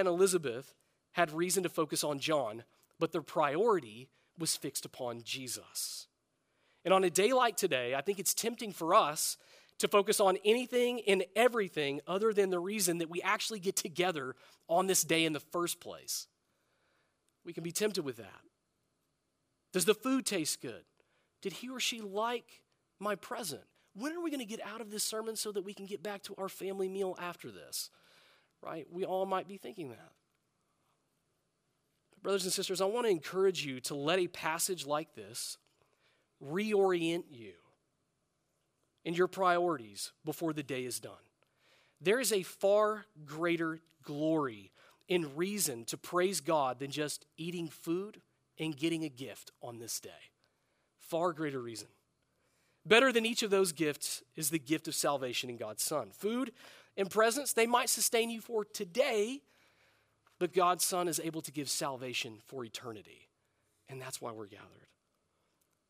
and, 0.00 0.08
Elizabeth 0.08 0.74
had 1.12 1.32
reason 1.32 1.62
to 1.62 1.68
focus 1.68 2.02
on 2.02 2.18
John, 2.18 2.64
but 2.98 3.12
their 3.12 3.22
priority 3.22 4.08
was 4.38 4.56
fixed 4.56 4.84
upon 4.84 5.22
Jesus. 5.22 6.06
And 6.84 6.92
on 6.94 7.04
a 7.04 7.10
day 7.10 7.32
like 7.32 7.56
today, 7.56 7.94
I 7.94 8.00
think 8.00 8.18
it's 8.18 8.34
tempting 8.34 8.72
for 8.72 8.94
us 8.94 9.36
to 9.82 9.88
focus 9.88 10.20
on 10.20 10.38
anything 10.44 11.02
and 11.06 11.24
everything 11.36 12.00
other 12.06 12.32
than 12.32 12.50
the 12.50 12.58
reason 12.58 12.98
that 12.98 13.10
we 13.10 13.20
actually 13.20 13.58
get 13.58 13.76
together 13.76 14.34
on 14.68 14.86
this 14.86 15.02
day 15.02 15.24
in 15.24 15.32
the 15.32 15.40
first 15.40 15.80
place. 15.80 16.28
We 17.44 17.52
can 17.52 17.64
be 17.64 17.72
tempted 17.72 18.04
with 18.04 18.16
that. 18.16 18.40
Does 19.72 19.84
the 19.84 19.94
food 19.94 20.24
taste 20.24 20.62
good? 20.62 20.84
Did 21.42 21.54
he 21.54 21.68
or 21.68 21.80
she 21.80 22.00
like 22.00 22.62
my 23.00 23.16
present? 23.16 23.62
When 23.94 24.12
are 24.12 24.22
we 24.22 24.30
going 24.30 24.40
to 24.40 24.46
get 24.46 24.64
out 24.64 24.80
of 24.80 24.90
this 24.90 25.02
sermon 25.02 25.34
so 25.34 25.50
that 25.50 25.64
we 25.64 25.74
can 25.74 25.86
get 25.86 26.00
back 26.00 26.22
to 26.24 26.34
our 26.38 26.48
family 26.48 26.88
meal 26.88 27.16
after 27.20 27.50
this? 27.50 27.90
Right? 28.62 28.86
We 28.88 29.04
all 29.04 29.26
might 29.26 29.48
be 29.48 29.56
thinking 29.56 29.90
that. 29.90 30.12
Brothers 32.22 32.44
and 32.44 32.52
sisters, 32.52 32.80
I 32.80 32.84
want 32.84 33.06
to 33.06 33.10
encourage 33.10 33.66
you 33.66 33.80
to 33.80 33.96
let 33.96 34.20
a 34.20 34.28
passage 34.28 34.86
like 34.86 35.16
this 35.16 35.58
reorient 36.40 37.24
you 37.30 37.52
in 39.04 39.14
your 39.14 39.28
priorities 39.28 40.12
before 40.24 40.52
the 40.52 40.62
day 40.62 40.84
is 40.84 41.00
done. 41.00 41.12
There 42.00 42.20
is 42.20 42.32
a 42.32 42.42
far 42.42 43.06
greater 43.24 43.80
glory 44.02 44.72
in 45.08 45.36
reason 45.36 45.84
to 45.86 45.96
praise 45.96 46.40
God 46.40 46.78
than 46.78 46.90
just 46.90 47.26
eating 47.36 47.68
food 47.68 48.20
and 48.58 48.76
getting 48.76 49.04
a 49.04 49.08
gift 49.08 49.52
on 49.62 49.78
this 49.78 50.00
day. 50.00 50.10
Far 50.98 51.32
greater 51.32 51.60
reason. 51.60 51.88
Better 52.84 53.12
than 53.12 53.26
each 53.26 53.42
of 53.42 53.50
those 53.50 53.72
gifts 53.72 54.22
is 54.34 54.50
the 54.50 54.58
gift 54.58 54.88
of 54.88 54.94
salvation 54.94 55.48
in 55.48 55.56
God's 55.56 55.82
Son. 55.82 56.10
Food 56.10 56.52
and 56.96 57.10
presents, 57.10 57.52
they 57.52 57.66
might 57.66 57.88
sustain 57.88 58.30
you 58.30 58.40
for 58.40 58.64
today, 58.64 59.40
but 60.38 60.52
God's 60.52 60.84
Son 60.84 61.06
is 61.06 61.20
able 61.22 61.42
to 61.42 61.52
give 61.52 61.70
salvation 61.70 62.38
for 62.46 62.64
eternity. 62.64 63.28
And 63.88 64.00
that's 64.00 64.20
why 64.20 64.32
we're 64.32 64.46
gathered. 64.46 64.88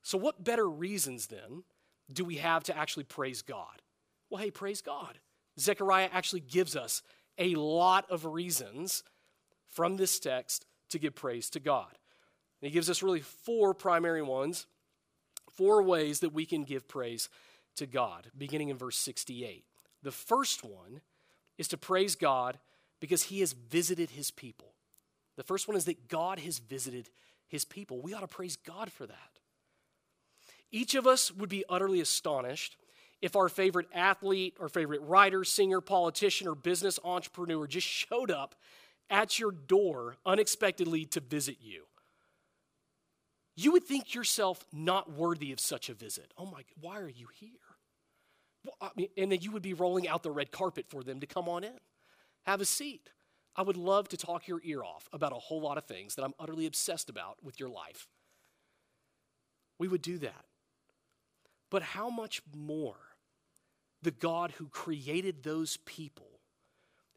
So, 0.03 0.19
what 0.19 0.45
better 0.45 0.69
reasons 0.69 1.29
then 1.29 1.63
do 2.11 2.25
we 2.25 2.37
have 2.37 2.65
to 2.65 2.77
actually 2.77 3.05
praise 3.05 3.43
God? 3.43 3.83
Well, 4.31 4.43
hey, 4.43 4.51
praise 4.51 4.81
God. 4.81 5.19
Zechariah 5.59 6.09
actually 6.13 6.41
gives 6.41 6.75
us 6.77 7.03
a 7.39 7.55
lot 7.55 8.11
of 8.11 8.25
reasons 8.25 9.03
from 9.69 9.97
this 9.97 10.19
text 10.19 10.67
to 10.91 10.99
give 10.99 11.15
praise 11.15 11.51
to 11.51 11.61
God. 11.61 11.99
And 12.61 12.69
he 12.69 12.71
gives 12.71 12.89
us 12.89 13.03
really 13.03 13.21
four 13.21 13.75
primary 13.75 14.23
ones, 14.23 14.67
four 15.51 15.83
ways 15.83 16.21
that 16.21 16.33
we 16.33 16.47
can 16.47 16.65
give 16.65 16.89
praise 16.89 17.29
to 17.77 17.87
God, 17.87 18.29
beginning 18.37 18.69
in 18.69 18.77
verse 18.77 18.97
68. 18.99 19.65
The 20.03 20.13
first 20.13 20.65
one 20.65 21.01
is 21.59 21.69
to 21.69 21.77
praise 21.77 22.15
God 22.15 22.59
because 23.01 23.25
he 23.25 23.41
has 23.41 23.53
visited 23.53 24.11
his 24.11 24.31
people. 24.31 24.75
The 25.37 25.43
first 25.43 25.67
one 25.67 25.77
is 25.77 25.87
that 25.87 26.09
God 26.09 26.39
has 26.41 26.59
visited 26.59 27.09
his 27.49 27.65
people. 27.65 28.01
We 28.01 28.15
ought 28.15 28.21
to 28.21 28.29
praise 28.29 28.57
God 28.57 28.93
for 28.93 29.07
that. 29.07 29.32
Each 30.73 30.95
of 30.95 31.07
us 31.07 31.31
would 31.31 31.51
be 31.51 31.65
utterly 31.69 32.01
astonished 32.01 32.77
if 33.21 33.37
our 33.37 33.49
favorite 33.49 33.87
athlete, 33.95 34.57
our 34.59 34.69
favorite 34.69 35.03
writer, 35.03 35.45
singer, 35.45 35.81
politician, 35.81 36.49
or 36.49 36.55
business 36.55 36.99
entrepreneur 37.05 37.67
just 37.67 37.87
showed 37.87 38.31
up 38.31 38.57
at 39.11 39.39
your 39.39 39.53
door 39.53 40.17
unexpectedly 40.25 41.05
to 41.05 41.21
visit 41.21 41.59
you. 41.61 41.85
You 43.55 43.73
would 43.73 43.85
think 43.85 44.15
yourself 44.15 44.65
not 44.73 45.13
worthy 45.13 45.53
of 45.53 45.61
such 45.61 45.91
a 45.91 45.95
visit. 45.95 46.33
Oh 46.39 46.47
my, 46.47 46.63
why 46.81 46.99
are 46.99 47.09
you 47.09 47.29
here? 47.39 47.51
Well, 48.65 48.77
I 48.81 48.89
mean, 48.97 49.09
and 49.17 49.31
then 49.31 49.41
you 49.43 49.51
would 49.53 49.63
be 49.63 49.75
rolling 49.75 50.09
out 50.09 50.23
the 50.23 50.31
red 50.31 50.51
carpet 50.51 50.87
for 50.89 51.03
them 51.03 51.21
to 51.21 51.27
come 51.27 51.49
on 51.49 51.63
in. 51.65 51.79
Have 52.47 52.61
a 52.61 52.65
seat. 52.65 53.11
I 53.55 53.63
would 53.63 53.77
love 53.77 54.09
to 54.09 54.17
talk 54.17 54.49
your 54.49 54.61
ear 54.65 54.83
off 54.83 55.09
about 55.13 55.33
a 55.33 55.37
whole 55.37 55.61
lot 55.61 55.77
of 55.77 55.85
things 55.85 56.15
that 56.15 56.25
I'm 56.25 56.33
utterly 56.41 56.65
obsessed 56.65 57.11
about 57.11 57.37
with 57.43 57.61
your 57.61 57.69
life. 57.69 58.09
We 59.79 59.89
would 59.89 60.01
do 60.01 60.17
that. 60.19 60.45
But 61.73 61.83
how 61.83 62.11
much 62.11 62.43
more 62.55 62.99
the 64.03 64.11
God 64.11 64.53
who 64.59 64.67
created 64.67 65.43
those 65.43 65.79
people 65.87 66.29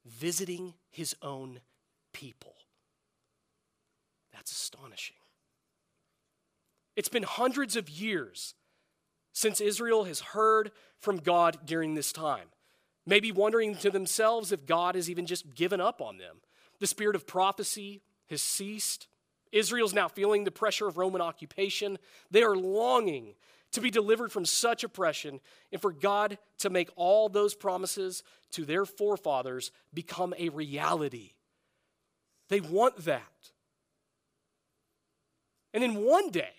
visiting 0.06 0.76
his 0.90 1.14
own 1.22 1.60
people? 2.14 2.56
That's 4.32 4.54
astonishing. 4.54 5.18
It's 6.96 7.10
been 7.10 7.24
hundreds 7.24 7.76
of 7.76 7.90
years 7.90 8.54
since 9.34 9.60
Israel 9.60 10.06
has 10.06 10.22
heard 10.22 10.72
from 11.02 11.18
God 11.18 11.58
during 11.66 11.96
this 11.96 12.14
time. 12.14 12.48
Maybe 13.06 13.34
wondering 13.34 13.76
to 13.76 13.92
themselves 13.92 14.54
if 14.54 14.66
God 14.66 14.96
has 14.96 15.10
even 15.10 15.26
just 15.26 15.54
given 15.54 15.82
up 15.82 16.02
on 16.02 16.18
them. 16.18 16.38
The 16.80 16.88
spirit 16.88 17.18
of 17.18 17.28
prophecy 17.28 18.04
has 18.30 18.42
ceased. 18.42 19.08
Israel's 19.52 19.94
now 19.94 20.08
feeling 20.08 20.46
the 20.46 20.52
pressure 20.52 20.88
of 20.88 20.98
Roman 20.98 21.20
occupation. 21.20 22.00
They 22.32 22.42
are 22.42 22.56
longing 22.56 23.36
to 23.72 23.82
be 23.82 23.92
delivered 23.92 24.32
from 24.32 24.46
such 24.46 24.84
oppression 24.84 25.40
and 25.72 25.82
for 25.82 25.92
God 25.92 26.38
to 26.60 26.70
make 26.70 26.90
all 26.96 27.30
those 27.30 27.54
promises 27.54 28.24
to 28.52 28.66
their 28.66 28.86
forefathers 28.86 29.72
become 29.94 30.34
a 30.38 30.50
reality. 30.50 31.32
They 32.50 32.62
want 32.62 32.98
that. 33.06 33.52
And 35.74 35.84
then 35.84 36.04
one 36.04 36.30
day, 36.30 36.54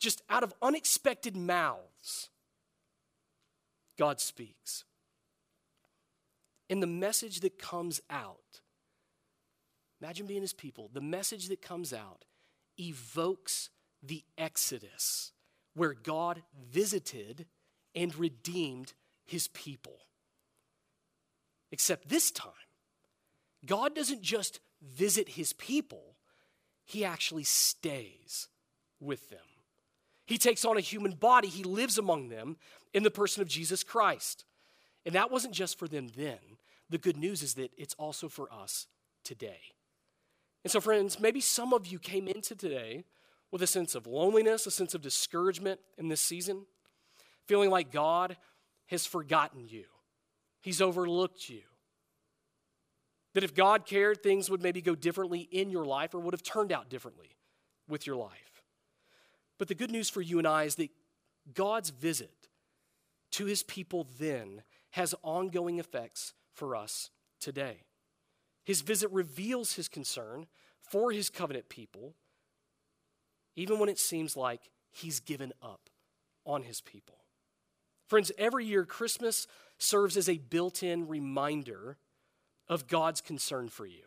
just 0.00 0.22
out 0.28 0.42
of 0.42 0.52
unexpected 0.60 1.36
mouths, 1.36 2.30
God 3.96 4.20
speaks. 4.20 4.84
And 6.68 6.82
the 6.82 6.88
message 6.88 7.40
that 7.40 7.58
comes 7.58 8.00
out, 8.10 8.60
imagine 10.00 10.26
being 10.26 10.42
his 10.42 10.52
people, 10.52 10.90
the 10.92 11.00
message 11.00 11.48
that 11.48 11.62
comes 11.62 11.92
out 11.92 12.24
evokes 12.78 13.70
the 14.02 14.24
Exodus 14.36 15.32
where 15.76 15.92
God 15.92 16.42
visited 16.72 17.46
and 17.94 18.16
redeemed 18.16 18.94
his 19.24 19.48
people. 19.48 19.98
Except 21.70 22.08
this 22.08 22.30
time, 22.30 22.50
God 23.64 23.94
doesn't 23.94 24.22
just 24.22 24.60
visit 24.82 25.30
his 25.30 25.52
people, 25.52 26.16
he 26.84 27.04
actually 27.04 27.44
stays 27.44 28.48
with 29.00 29.28
them. 29.28 29.38
He 30.26 30.38
takes 30.38 30.64
on 30.64 30.76
a 30.76 30.80
human 30.80 31.12
body, 31.12 31.48
he 31.48 31.62
lives 31.62 31.98
among 31.98 32.30
them 32.30 32.56
in 32.94 33.02
the 33.02 33.10
person 33.10 33.42
of 33.42 33.48
Jesus 33.48 33.84
Christ. 33.84 34.44
And 35.04 35.14
that 35.14 35.30
wasn't 35.30 35.54
just 35.54 35.78
for 35.78 35.86
them 35.86 36.08
then. 36.16 36.38
The 36.88 36.98
good 36.98 37.16
news 37.16 37.42
is 37.42 37.54
that 37.54 37.72
it's 37.76 37.94
also 37.94 38.28
for 38.28 38.52
us 38.52 38.86
today. 39.24 39.60
And 40.64 40.70
so, 40.70 40.80
friends, 40.80 41.20
maybe 41.20 41.40
some 41.40 41.72
of 41.72 41.86
you 41.86 41.98
came 41.98 42.26
into 42.26 42.54
today 42.54 43.04
with 43.50 43.62
a 43.62 43.66
sense 43.66 43.94
of 43.94 44.06
loneliness, 44.06 44.66
a 44.66 44.70
sense 44.70 44.94
of 44.94 45.02
discouragement 45.02 45.80
in 45.98 46.08
this 46.08 46.20
season, 46.20 46.66
feeling 47.46 47.70
like 47.70 47.92
God 47.92 48.36
has 48.86 49.06
forgotten 49.06 49.66
you, 49.66 49.84
He's 50.60 50.80
overlooked 50.80 51.48
you. 51.48 51.62
That 53.34 53.44
if 53.44 53.54
God 53.54 53.84
cared, 53.84 54.22
things 54.22 54.48
would 54.48 54.62
maybe 54.62 54.80
go 54.80 54.94
differently 54.94 55.40
in 55.40 55.70
your 55.70 55.84
life 55.84 56.14
or 56.14 56.20
would 56.20 56.32
have 56.32 56.42
turned 56.42 56.72
out 56.72 56.88
differently 56.88 57.36
with 57.86 58.06
your 58.06 58.16
life. 58.16 58.62
But 59.58 59.68
the 59.68 59.74
good 59.74 59.90
news 59.90 60.08
for 60.08 60.22
you 60.22 60.38
and 60.38 60.46
I 60.46 60.64
is 60.64 60.76
that 60.76 60.90
God's 61.52 61.90
visit 61.90 62.48
to 63.32 63.44
his 63.44 63.62
people 63.62 64.08
then 64.18 64.62
has 64.90 65.14
ongoing 65.22 65.78
effects 65.78 66.32
for 66.52 66.74
us 66.74 67.10
today. 67.40 67.82
His 68.64 68.80
visit 68.80 69.10
reveals 69.12 69.74
his 69.74 69.88
concern 69.88 70.46
for 70.80 71.12
his 71.12 71.30
covenant 71.30 71.68
people, 71.68 72.14
even 73.56 73.78
when 73.78 73.88
it 73.88 73.98
seems 73.98 74.36
like 74.36 74.70
he's 74.92 75.20
given 75.20 75.52
up 75.62 75.90
on 76.44 76.62
his 76.62 76.80
people. 76.80 77.16
Friends, 78.06 78.30
every 78.38 78.64
year 78.64 78.84
Christmas 78.84 79.48
serves 79.78 80.16
as 80.16 80.28
a 80.28 80.38
built 80.38 80.82
in 80.82 81.08
reminder 81.08 81.96
of 82.68 82.86
God's 82.86 83.20
concern 83.20 83.68
for 83.68 83.86
you. 83.86 84.04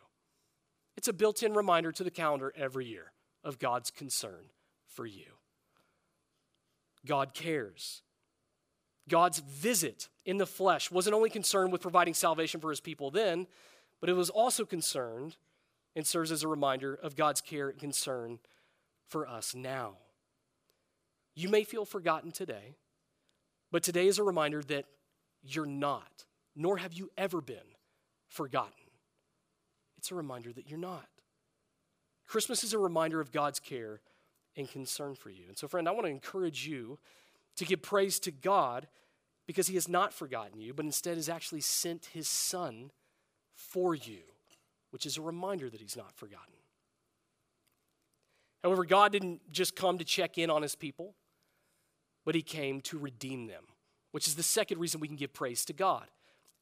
It's 0.96 1.08
a 1.08 1.12
built 1.12 1.42
in 1.42 1.54
reminder 1.54 1.92
to 1.92 2.04
the 2.04 2.10
calendar 2.10 2.52
every 2.56 2.86
year 2.86 3.12
of 3.44 3.58
God's 3.58 3.90
concern 3.90 4.50
for 4.86 5.06
you. 5.06 5.26
God 7.06 7.34
cares. 7.34 8.02
God's 9.08 9.40
visit 9.40 10.08
in 10.24 10.38
the 10.38 10.46
flesh 10.46 10.90
wasn't 10.90 11.14
only 11.14 11.30
concerned 11.30 11.72
with 11.72 11.80
providing 11.80 12.14
salvation 12.14 12.60
for 12.60 12.70
his 12.70 12.80
people 12.80 13.10
then, 13.10 13.46
but 14.00 14.10
it 14.10 14.14
was 14.14 14.30
also 14.30 14.64
concerned 14.64 15.36
and 15.96 16.06
serves 16.06 16.30
as 16.30 16.42
a 16.42 16.48
reminder 16.48 16.94
of 16.94 17.16
God's 17.16 17.40
care 17.40 17.68
and 17.68 17.78
concern 17.78 18.38
for 19.10 19.28
us 19.28 19.54
now. 19.54 19.96
You 21.34 21.48
may 21.48 21.64
feel 21.64 21.84
forgotten 21.84 22.30
today, 22.30 22.76
but 23.70 23.82
today 23.82 24.06
is 24.06 24.18
a 24.18 24.22
reminder 24.22 24.62
that 24.64 24.86
you're 25.42 25.66
not, 25.66 26.24
nor 26.56 26.78
have 26.78 26.92
you 26.92 27.10
ever 27.18 27.40
been 27.40 27.56
forgotten. 28.28 28.72
It's 29.98 30.10
a 30.10 30.14
reminder 30.14 30.52
that 30.52 30.70
you're 30.70 30.78
not. 30.78 31.06
Christmas 32.26 32.62
is 32.62 32.72
a 32.72 32.78
reminder 32.78 33.20
of 33.20 33.32
God's 33.32 33.58
care 33.58 34.00
and 34.56 34.70
concern 34.70 35.14
for 35.14 35.30
you. 35.30 35.44
And 35.48 35.58
so, 35.58 35.66
friend, 35.66 35.88
I 35.88 35.92
want 35.92 36.06
to 36.06 36.10
encourage 36.10 36.66
you 36.66 36.98
to 37.56 37.64
give 37.64 37.82
praise 37.82 38.18
to 38.20 38.30
God 38.30 38.86
because 39.46 39.66
He 39.66 39.74
has 39.74 39.88
not 39.88 40.14
forgotten 40.14 40.60
you, 40.60 40.72
but 40.72 40.84
instead 40.84 41.16
has 41.16 41.28
actually 41.28 41.60
sent 41.60 42.06
His 42.12 42.28
Son 42.28 42.92
for 43.52 43.94
you, 43.94 44.20
which 44.90 45.06
is 45.06 45.16
a 45.16 45.22
reminder 45.22 45.68
that 45.68 45.80
He's 45.80 45.96
not 45.96 46.12
forgotten. 46.12 46.59
However, 48.62 48.84
God 48.84 49.12
didn't 49.12 49.40
just 49.52 49.74
come 49.74 49.98
to 49.98 50.04
check 50.04 50.38
in 50.38 50.50
on 50.50 50.62
His 50.62 50.74
people, 50.74 51.14
but 52.24 52.34
He 52.34 52.42
came 52.42 52.80
to 52.82 52.98
redeem 52.98 53.46
them, 53.46 53.64
which 54.12 54.28
is 54.28 54.34
the 54.34 54.42
second 54.42 54.78
reason 54.78 55.00
we 55.00 55.08
can 55.08 55.16
give 55.16 55.32
praise 55.32 55.64
to 55.66 55.72
God, 55.72 56.06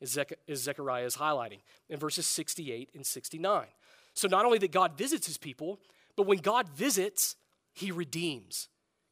as, 0.00 0.18
Zechariah 0.54 1.04
is 1.04 1.16
highlighting 1.16 1.60
in 1.88 1.98
verses 1.98 2.26
68 2.26 2.90
and 2.94 3.04
69. 3.04 3.66
So, 4.14 4.28
not 4.28 4.44
only 4.44 4.58
that 4.58 4.72
God 4.72 4.96
visits 4.96 5.26
His 5.26 5.38
people, 5.38 5.80
but 6.16 6.26
when 6.26 6.38
God 6.38 6.68
visits, 6.68 7.36
he 7.78 7.92
redeems. 7.92 8.68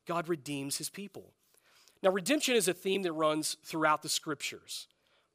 God 0.07 0.29
redeems 0.29 0.79
his 0.79 0.91
people. 0.91 1.31
Now, 2.03 2.11
redemption 2.11 2.57
is 2.57 2.67
a 2.67 2.75
theme 2.75 3.03
that 3.03 3.13
runs 3.13 3.57
throughout 3.63 4.03
the 4.03 4.09
scriptures. 4.09 4.89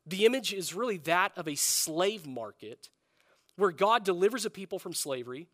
The 0.06 0.26
image 0.26 0.54
is 0.54 0.74
really 0.74 0.98
that 0.98 1.32
of 1.38 1.48
a 1.48 1.56
slave 1.56 2.28
market 2.28 2.90
where 3.56 3.72
God 3.72 4.04
delivers 4.04 4.46
a 4.46 4.50
people 4.50 4.80
from 4.80 4.94
slavery 4.94 5.48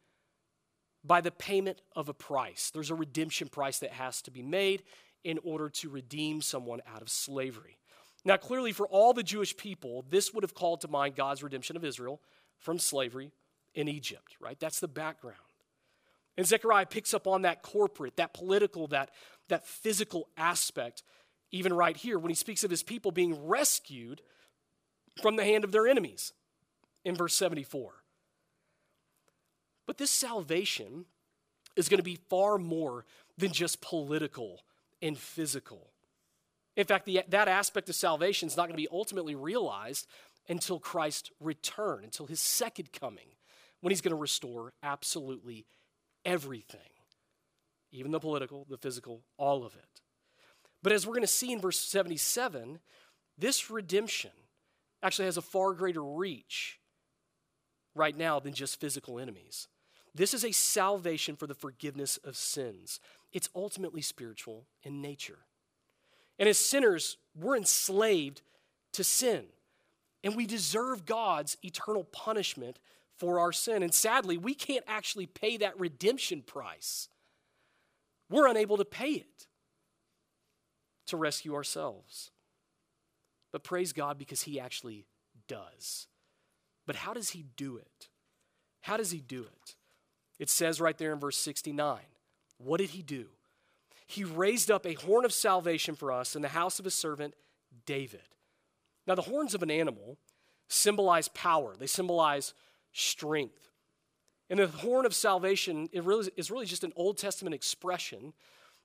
by 1.03 1.21
the 1.21 1.31
payment 1.31 1.81
of 1.95 2.10
a 2.10 2.13
price. 2.13 2.71
There's 2.73 2.91
a 2.91 2.95
redemption 2.95 3.47
price 3.47 3.79
that 3.79 3.91
has 3.91 4.21
to 4.23 4.31
be 4.31 4.41
made 4.41 4.83
in 5.23 5.39
order 5.43 5.69
to 5.69 5.89
redeem 5.89 6.41
someone 6.41 6.81
out 6.93 7.01
of 7.01 7.10
slavery. 7.10 7.77
Now, 8.25 8.38
clearly, 8.38 8.71
for 8.71 8.88
all 8.88 9.13
the 9.13 9.23
Jewish 9.23 9.55
people, 9.55 10.05
this 10.10 10.33
would 10.33 10.43
have 10.43 10.53
called 10.53 10.81
to 10.81 10.88
mind 10.88 11.15
God's 11.15 11.43
redemption 11.43 11.77
of 11.77 11.86
Israel 11.86 12.21
from 12.60 12.79
slavery 12.79 13.31
in 13.73 13.88
Egypt, 13.88 14.36
right? 14.39 14.60
That's 14.60 14.79
the 14.79 14.88
background. 14.88 15.38
And 16.38 16.45
Zechariah 16.45 16.86
picks 16.86 17.13
up 17.13 17.25
on 17.25 17.43
that 17.43 17.62
corporate, 17.62 18.17
that 18.17 18.33
political, 18.33 18.88
that, 18.88 19.12
that 19.49 19.65
physical 19.65 20.27
aspect, 20.38 21.03
even 21.51 21.73
right 21.73 21.97
here 21.97 22.19
when 22.19 22.29
he 22.29 22.36
speaks 22.36 22.63
of 22.63 22.69
his 22.69 22.83
people 22.83 23.12
being 23.12 23.47
rescued 23.47 24.21
from 25.21 25.36
the 25.36 25.43
hand 25.43 25.63
of 25.63 25.71
their 25.71 25.88
enemies 25.88 26.33
in 27.03 27.15
verse 27.15 27.33
74. 27.36 27.93
But 29.88 29.97
this 29.97 30.12
salvation 30.12 31.06
is 31.76 31.89
going 31.89 31.97
to 31.97 32.04
be 32.04 32.19
far 32.30 32.58
more 32.58 33.06
than 33.38 33.52
just 33.52 33.82
political 33.82 34.62
and 35.02 35.17
physical. 35.17 35.91
In 36.76 36.86
fact, 36.86 37.06
the, 37.06 37.23
that 37.30 37.47
aspect 37.47 37.89
of 37.89 37.95
salvation 37.95 38.47
is 38.47 38.58
not 38.58 38.63
going 38.63 38.73
to 38.73 38.84
be 38.84 38.88
ultimately 38.91 39.34
realized 39.34 40.08
until 40.50 40.80
Christ's 40.80 41.32
return, 41.39 42.04
until 42.04 42.28
his 42.28 42.39
second 42.39 42.91
coming, 42.91 43.28
when 43.82 43.91
he's 43.91 44.02
going 44.02 44.12
to 44.12 44.15
restore 44.15 44.73
absolutely 44.84 45.65
everything, 46.26 46.80
even 47.91 48.12
the 48.12 48.19
political, 48.19 48.65
the 48.69 48.78
physical, 48.78 49.21
all 49.38 49.65
of 49.65 49.73
it. 49.76 50.02
But 50.84 50.93
as 50.93 51.06
we're 51.06 51.13
going 51.13 51.21
to 51.21 51.28
see 51.28 51.52
in 51.52 51.62
verse 51.62 51.80
77, 51.80 52.80
this 53.38 53.69
redemption 53.69 54.32
actually 55.02 55.26
has 55.26 55.38
a 55.38 55.41
far 55.41 55.73
greater 55.73 56.04
reach 56.04 56.80
right 57.95 58.15
now 58.15 58.39
than 58.39 58.54
just 58.54 58.80
physical 58.80 59.19
enemies. 59.19 59.67
This 60.17 60.34
is 60.34 60.43
a 60.43 60.51
salvation 60.51 61.36
for 61.36 61.45
the 61.45 61.53
forgiveness 61.53 62.17
of 62.17 62.36
sins. 62.36 62.99
It's 63.32 63.49
ultimately 63.56 64.01
spiritual 64.01 64.65
in 64.82 64.99
nature. 64.99 65.38
And 66.39 66.49
as 66.49 66.58
sinners, 66.58 67.17
we're 67.39 67.56
enslaved 67.56 68.41
to 68.93 69.03
sin. 69.03 69.45
And 70.23 70.36
we 70.36 70.47
deserve 70.47 71.06
God's 71.06 71.56
eternal 71.63 72.03
punishment 72.03 72.80
for 73.15 73.39
our 73.39 73.51
sin. 73.51 73.84
And 73.84 73.93
sadly, 73.93 74.38
we 74.38 74.56
can't 74.56 74.84
actually 74.88 75.27
pay 75.27 75.58
that 75.58 75.80
redemption 75.80 76.41
price. 76.41 77.10
We're 78.27 78.47
unable 78.47 78.77
to 78.77 78.86
pay 78.86 79.12
it 79.12 79.47
to 81.08 81.17
rescue 81.17 81.53
ourselves. 81.53 82.32
But 83.51 83.63
praise 83.63 83.93
God 83.93 84.17
because 84.17 84.41
He 84.41 84.60
actually 84.60 85.06
does. 85.47 86.08
But 86.88 86.95
how 86.95 87.13
does 87.13 87.30
He 87.30 87.45
do 87.56 87.77
it? 87.77 88.10
How 88.82 88.97
does 88.97 89.12
He 89.12 89.19
do 89.19 89.43
it? 89.43 89.75
It 90.39 90.50
says 90.50 90.80
right 90.80 90.97
there 90.97 91.13
in 91.13 91.19
verse 91.19 91.38
69 91.38 92.00
what 92.58 92.80
did 92.80 92.91
He 92.91 93.02
do? 93.02 93.28
He 94.08 94.23
raised 94.23 94.71
up 94.71 94.86
a 94.86 94.93
horn 94.93 95.26
of 95.26 95.34
salvation 95.34 95.95
for 95.95 96.12
us 96.12 96.36
in 96.36 96.41
the 96.41 96.47
house 96.47 96.80
of 96.80 96.86
His 96.86 96.95
servant 96.95 97.36
David. 97.86 98.21
Now, 99.06 99.15
the 99.15 99.21
horns 99.21 99.54
of 99.54 99.63
an 99.63 99.71
animal 99.71 100.17
symbolize 100.67 101.28
power, 101.30 101.76
they 101.78 101.88
symbolize 101.88 102.54
strength. 102.93 103.69
And 104.50 104.60
the 104.60 104.67
horn 104.67 105.06
of 105.06 105.13
salvation 105.13 105.89
it 105.91 106.04
really, 106.04 106.30
is 106.38 106.50
really 106.50 106.65
just 106.65 106.84
an 106.84 106.93
Old 106.95 107.17
Testament 107.17 107.54
expression 107.54 108.34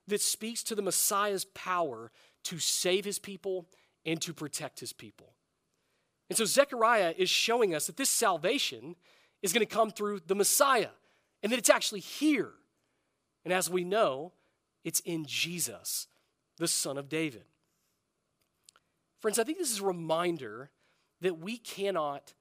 that 0.07 0.21
speaks 0.21 0.61
to 0.63 0.75
the 0.75 0.81
Messiah's 0.81 1.45
power 1.45 2.11
to 2.43 2.59
save 2.59 3.05
his 3.05 3.19
people 3.19 3.67
and 4.05 4.21
to 4.21 4.33
protect 4.33 4.81
his 4.81 4.91
people. 4.91 5.33
And 6.29 6.37
so 6.37 6.43
Zechariah 6.45 7.13
is 7.17 7.29
showing 7.29 7.73
us 7.73 7.87
that 7.87 7.95
this 7.95 8.09
salvation 8.09 8.95
is 9.41 9.53
going 9.53 9.65
to 9.65 9.73
come 9.73 9.91
through 9.91 10.21
the 10.27 10.35
Messiah 10.35 10.89
and 11.43 11.51
that 11.51 11.59
it's 11.59 11.69
actually 11.69 11.99
here. 11.99 12.53
And 13.43 13.53
as 13.53 13.69
we 13.69 13.83
know, 13.83 14.31
it's 14.85 15.01
in 15.01 15.25
Jesus, 15.25 16.07
the 16.57 16.67
Son 16.67 16.97
of 16.97 17.09
David. 17.09 17.43
Friends, 19.19 19.37
I 19.37 19.43
think 19.43 19.57
this 19.57 19.71
is 19.71 19.79
a 19.79 19.85
reminder 19.85 20.71
that 21.21 21.39
we 21.39 21.57
cannot 21.57 22.33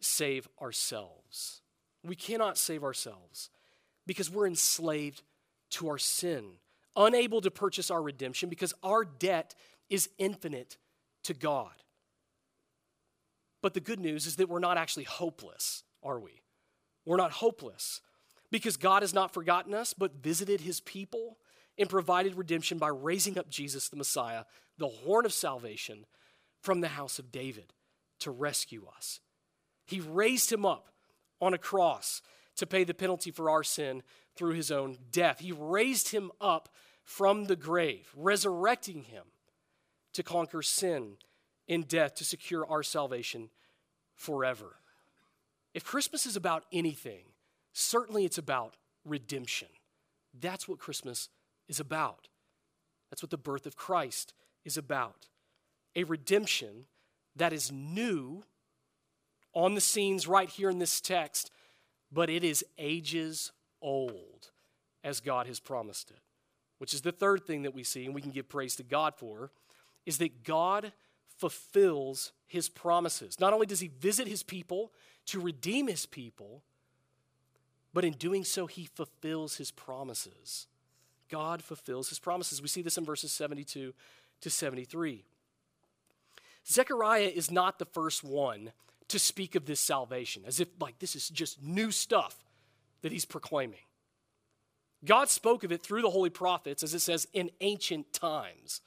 save 0.00 0.48
ourselves. 0.60 1.62
We 2.04 2.16
cannot 2.16 2.58
save 2.58 2.84
ourselves 2.84 3.50
because 4.06 4.30
we're 4.30 4.46
enslaved 4.46 5.22
to 5.70 5.88
our 5.88 5.98
sin, 5.98 6.44
unable 6.96 7.40
to 7.40 7.50
purchase 7.50 7.90
our 7.90 8.02
redemption 8.02 8.48
because 8.48 8.74
our 8.82 9.04
debt 9.04 9.54
is 9.88 10.08
infinite 10.18 10.78
to 11.24 11.34
God. 11.34 11.72
But 13.60 13.74
the 13.74 13.80
good 13.80 14.00
news 14.00 14.26
is 14.26 14.36
that 14.36 14.48
we're 14.48 14.60
not 14.60 14.78
actually 14.78 15.04
hopeless, 15.04 15.82
are 16.02 16.18
we? 16.18 16.42
We're 17.04 17.16
not 17.16 17.32
hopeless 17.32 18.00
because 18.50 18.76
God 18.76 19.02
has 19.02 19.14
not 19.14 19.34
forgotten 19.34 19.74
us, 19.74 19.92
but 19.92 20.22
visited 20.22 20.60
his 20.60 20.80
people 20.80 21.38
and 21.78 21.88
provided 21.88 22.36
redemption 22.36 22.78
by 22.78 22.88
raising 22.88 23.38
up 23.38 23.48
Jesus 23.48 23.88
the 23.88 23.96
Messiah, 23.96 24.44
the 24.78 24.88
horn 24.88 25.24
of 25.24 25.32
salvation, 25.32 26.06
from 26.60 26.80
the 26.80 26.88
house 26.88 27.18
of 27.18 27.30
David 27.30 27.72
to 28.20 28.30
rescue 28.30 28.86
us. 28.96 29.20
He 29.84 30.00
raised 30.00 30.52
him 30.52 30.66
up 30.66 30.88
on 31.40 31.54
a 31.54 31.58
cross 31.58 32.20
to 32.56 32.66
pay 32.66 32.84
the 32.84 32.94
penalty 32.94 33.30
for 33.30 33.48
our 33.48 33.62
sin 33.62 34.02
through 34.36 34.54
his 34.54 34.70
own 34.70 34.98
death. 35.12 35.38
He 35.38 35.52
raised 35.52 36.10
him 36.10 36.30
up 36.40 36.68
from 37.04 37.44
the 37.44 37.56
grave, 37.56 38.10
resurrecting 38.14 39.04
him 39.04 39.24
to 40.12 40.22
conquer 40.22 40.62
sin 40.62 41.16
and 41.68 41.86
death 41.86 42.14
to 42.16 42.24
secure 42.24 42.66
our 42.66 42.82
salvation 42.82 43.50
forever. 44.14 44.76
If 45.74 45.84
Christmas 45.84 46.26
is 46.26 46.34
about 46.34 46.64
anything, 46.72 47.24
certainly 47.78 48.24
it's 48.24 48.38
about 48.38 48.76
redemption. 49.04 49.68
That's 50.38 50.68
what 50.68 50.78
Christmas 50.78 51.28
is 51.68 51.80
about. 51.80 52.28
That's 53.10 53.22
what 53.22 53.30
the 53.30 53.38
birth 53.38 53.66
of 53.66 53.76
Christ 53.76 54.34
is 54.64 54.76
about. 54.76 55.28
A 55.96 56.04
redemption 56.04 56.86
that 57.36 57.52
is 57.52 57.72
new 57.72 58.44
on 59.54 59.74
the 59.74 59.80
scenes 59.80 60.26
right 60.26 60.48
here 60.48 60.70
in 60.70 60.78
this 60.78 61.00
text, 61.00 61.50
but 62.12 62.28
it 62.28 62.44
is 62.44 62.64
ages 62.76 63.52
old 63.80 64.50
as 65.04 65.20
God 65.20 65.46
has 65.46 65.60
promised 65.60 66.10
it. 66.10 66.20
Which 66.78 66.94
is 66.94 67.00
the 67.00 67.12
third 67.12 67.44
thing 67.44 67.62
that 67.62 67.74
we 67.74 67.82
see, 67.82 68.04
and 68.04 68.14
we 68.14 68.20
can 68.20 68.30
give 68.30 68.48
praise 68.48 68.76
to 68.76 68.82
God 68.82 69.14
for, 69.16 69.50
is 70.06 70.18
that 70.18 70.44
God 70.44 70.92
fulfills 71.38 72.32
his 72.46 72.68
promises. 72.68 73.40
Not 73.40 73.52
only 73.52 73.66
does 73.66 73.80
he 73.80 73.88
visit 73.88 74.28
his 74.28 74.42
people 74.42 74.92
to 75.26 75.40
redeem 75.40 75.86
his 75.86 76.06
people, 76.06 76.62
but 77.98 78.04
in 78.04 78.12
doing 78.12 78.44
so, 78.44 78.68
he 78.68 78.84
fulfills 78.84 79.56
his 79.56 79.72
promises. 79.72 80.68
God 81.28 81.64
fulfills 81.64 82.08
his 82.10 82.20
promises. 82.20 82.62
We 82.62 82.68
see 82.68 82.80
this 82.80 82.96
in 82.96 83.04
verses 83.04 83.32
72 83.32 83.92
to 84.40 84.50
73. 84.50 85.24
Zechariah 86.64 87.32
is 87.34 87.50
not 87.50 87.80
the 87.80 87.84
first 87.86 88.22
one 88.22 88.70
to 89.08 89.18
speak 89.18 89.56
of 89.56 89.66
this 89.66 89.80
salvation, 89.80 90.44
as 90.46 90.60
if 90.60 90.68
like 90.80 91.00
this 91.00 91.16
is 91.16 91.28
just 91.28 91.60
new 91.60 91.90
stuff 91.90 92.36
that 93.02 93.10
he's 93.10 93.24
proclaiming. 93.24 93.80
God 95.04 95.28
spoke 95.28 95.64
of 95.64 95.72
it 95.72 95.82
through 95.82 96.02
the 96.02 96.10
holy 96.10 96.30
prophets, 96.30 96.84
as 96.84 96.94
it 96.94 97.00
says, 97.00 97.26
in 97.32 97.50
ancient 97.60 98.12
times. 98.12 98.80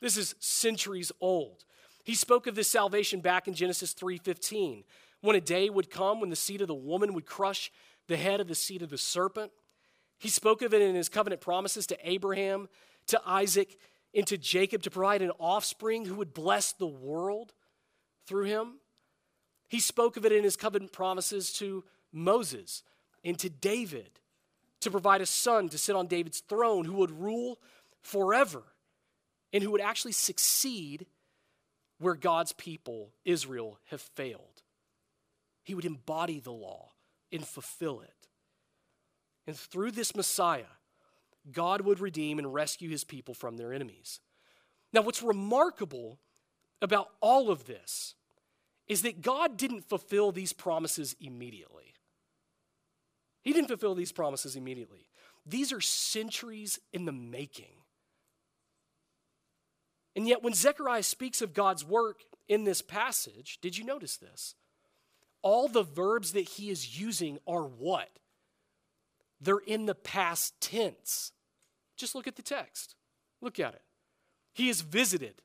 This 0.00 0.16
is 0.16 0.34
centuries 0.40 1.12
old. 1.20 1.64
He 2.02 2.16
spoke 2.16 2.48
of 2.48 2.56
this 2.56 2.66
salvation 2.66 3.20
back 3.20 3.46
in 3.46 3.54
Genesis 3.54 3.92
3:15, 3.92 4.82
when 5.20 5.36
a 5.36 5.40
day 5.40 5.70
would 5.70 5.90
come 5.90 6.18
when 6.18 6.30
the 6.30 6.34
seed 6.34 6.60
of 6.60 6.66
the 6.66 6.74
woman 6.74 7.14
would 7.14 7.24
crush 7.24 7.70
the 8.08 8.16
head 8.16 8.40
of 8.40 8.48
the 8.48 8.54
seed 8.54 8.82
of 8.82 8.90
the 8.90 8.98
serpent. 8.98 9.52
He 10.18 10.28
spoke 10.28 10.62
of 10.62 10.74
it 10.74 10.82
in 10.82 10.94
his 10.94 11.08
covenant 11.08 11.40
promises 11.40 11.86
to 11.86 11.98
Abraham, 12.02 12.68
to 13.06 13.20
Isaac, 13.24 13.78
and 14.14 14.26
to 14.26 14.36
Jacob 14.36 14.82
to 14.82 14.90
provide 14.90 15.22
an 15.22 15.30
offspring 15.38 16.06
who 16.06 16.16
would 16.16 16.34
bless 16.34 16.72
the 16.72 16.86
world 16.86 17.52
through 18.26 18.44
him. 18.44 18.80
He 19.68 19.80
spoke 19.80 20.16
of 20.16 20.24
it 20.24 20.32
in 20.32 20.42
his 20.42 20.56
covenant 20.56 20.92
promises 20.92 21.52
to 21.54 21.84
Moses 22.10 22.82
and 23.22 23.38
to 23.38 23.50
David 23.50 24.10
to 24.80 24.90
provide 24.90 25.20
a 25.20 25.26
son 25.26 25.68
to 25.68 25.78
sit 25.78 25.94
on 25.94 26.06
David's 26.06 26.40
throne 26.40 26.84
who 26.84 26.94
would 26.94 27.10
rule 27.10 27.58
forever 28.00 28.62
and 29.52 29.62
who 29.62 29.70
would 29.70 29.80
actually 29.80 30.12
succeed 30.12 31.06
where 31.98 32.14
God's 32.14 32.52
people, 32.52 33.10
Israel, 33.24 33.78
have 33.90 34.00
failed. 34.00 34.62
He 35.64 35.74
would 35.74 35.84
embody 35.84 36.40
the 36.40 36.52
law 36.52 36.92
and 37.32 37.46
fulfill 37.46 38.00
it. 38.00 38.28
And 39.46 39.56
through 39.56 39.92
this 39.92 40.14
Messiah, 40.14 40.64
God 41.50 41.82
would 41.82 42.00
redeem 42.00 42.38
and 42.38 42.52
rescue 42.52 42.90
his 42.90 43.04
people 43.04 43.34
from 43.34 43.56
their 43.56 43.72
enemies. 43.72 44.20
Now, 44.92 45.02
what's 45.02 45.22
remarkable 45.22 46.18
about 46.80 47.08
all 47.20 47.50
of 47.50 47.64
this 47.64 48.14
is 48.86 49.02
that 49.02 49.22
God 49.22 49.56
didn't 49.56 49.88
fulfill 49.88 50.32
these 50.32 50.52
promises 50.52 51.14
immediately. 51.20 51.94
He 53.42 53.52
didn't 53.52 53.68
fulfill 53.68 53.94
these 53.94 54.12
promises 54.12 54.56
immediately. 54.56 55.08
These 55.46 55.72
are 55.72 55.80
centuries 55.80 56.78
in 56.92 57.04
the 57.04 57.12
making. 57.12 57.82
And 60.16 60.26
yet, 60.26 60.42
when 60.42 60.54
Zechariah 60.54 61.02
speaks 61.02 61.40
of 61.42 61.54
God's 61.54 61.84
work 61.84 62.22
in 62.48 62.64
this 62.64 62.82
passage, 62.82 63.58
did 63.60 63.78
you 63.78 63.84
notice 63.84 64.16
this? 64.16 64.54
All 65.42 65.68
the 65.68 65.82
verbs 65.82 66.32
that 66.32 66.48
he 66.48 66.70
is 66.70 67.00
using 67.00 67.38
are 67.46 67.62
what? 67.62 68.08
They're 69.40 69.58
in 69.58 69.86
the 69.86 69.94
past 69.94 70.60
tense. 70.60 71.32
Just 71.96 72.14
look 72.14 72.26
at 72.26 72.36
the 72.36 72.42
text. 72.42 72.96
Look 73.40 73.60
at 73.60 73.74
it. 73.74 73.82
He 74.52 74.66
has 74.68 74.80
visited, 74.80 75.42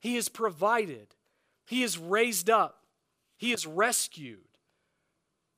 He 0.00 0.16
has 0.16 0.28
provided, 0.28 1.14
He 1.66 1.82
has 1.82 1.96
raised 1.96 2.50
up, 2.50 2.86
He 3.36 3.50
has 3.52 3.66
rescued. 3.66 4.38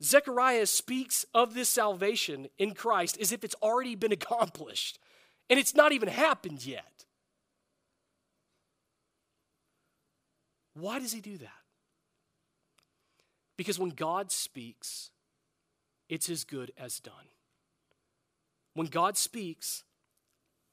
Zechariah 0.03 0.66
speaks 0.66 1.24
of 1.33 1.55
this 1.55 1.68
salvation 1.68 2.48
in 2.59 2.74
Christ 2.74 3.16
as 3.18 3.33
if 3.33 3.42
it's 3.44 3.55
already 3.62 3.94
been 3.94 4.12
accomplished, 4.20 4.98
and 5.48 5.59
it's 5.59 5.74
not 5.74 5.92
even 5.92 6.09
happened 6.09 6.66
yet. 6.66 7.07
Why 10.74 10.98
does 10.98 11.12
he 11.12 11.20
do 11.20 11.38
that? 11.38 11.63
Because 13.57 13.79
when 13.79 13.90
God 13.90 14.31
speaks, 14.33 15.11
it's 16.09 16.29
as 16.29 16.45
good 16.45 16.73
as 16.77 16.99
done. 16.99 17.14
When 18.75 18.88
God 18.88 19.17
speaks, 19.17 19.85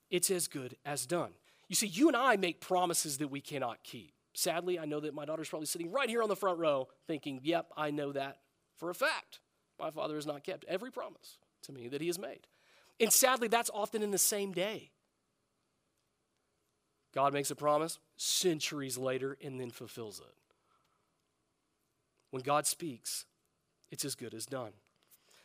it's 0.09 0.31
as 0.31 0.47
good 0.47 0.75
as 0.85 1.05
done. 1.05 1.31
You 1.69 1.75
see, 1.75 1.87
you 1.87 2.07
and 2.07 2.17
I 2.17 2.35
make 2.35 2.59
promises 2.59 3.19
that 3.19 3.29
we 3.29 3.39
cannot 3.39 3.83
keep. 3.83 4.13
Sadly, 4.33 4.79
I 4.79 4.85
know 4.85 4.99
that 5.01 5.13
my 5.13 5.25
daughter's 5.25 5.49
probably 5.49 5.67
sitting 5.67 5.91
right 5.91 6.09
here 6.09 6.23
on 6.23 6.29
the 6.29 6.35
front 6.35 6.57
row 6.57 6.87
thinking, 7.07 7.39
yep, 7.43 7.67
I 7.77 7.91
know 7.91 8.11
that 8.11 8.39
for 8.77 8.89
a 8.89 8.95
fact. 8.95 9.39
My 9.79 9.91
father 9.91 10.15
has 10.15 10.25
not 10.25 10.43
kept 10.43 10.65
every 10.67 10.91
promise 10.91 11.37
to 11.63 11.71
me 11.71 11.87
that 11.87 12.01
he 12.01 12.07
has 12.07 12.19
made. 12.19 12.47
And 12.99 13.11
sadly, 13.11 13.47
that's 13.47 13.71
often 13.73 14.03
in 14.03 14.11
the 14.11 14.17
same 14.17 14.51
day. 14.51 14.91
God 17.13 17.33
makes 17.33 17.51
a 17.51 17.55
promise 17.55 17.99
centuries 18.15 18.97
later 18.97 19.37
and 19.43 19.59
then 19.59 19.69
fulfills 19.69 20.19
it. 20.19 20.40
When 22.31 22.41
God 22.41 22.65
speaks, 22.65 23.25
it's 23.91 24.05
as 24.05 24.15
good 24.15 24.33
as 24.33 24.45
done. 24.45 24.71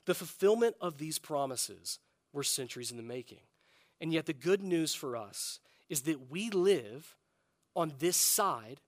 The 0.07 0.15
fulfillment 0.15 0.77
of 0.81 0.99
these 0.99 1.19
promises 1.19 1.99
were 2.33 2.45
centuries 2.45 2.91
in 2.91 2.97
the 2.97 3.03
making. 3.03 3.41
And 4.01 4.13
yet, 4.13 4.27
the 4.27 4.33
good 4.33 4.63
news 4.63 4.95
for 4.95 5.17
us 5.17 5.59
is 5.89 6.03
that 6.03 6.31
we 6.31 6.51
live 6.51 7.17
on 7.75 7.93
this 7.99 8.17
side 8.17 8.81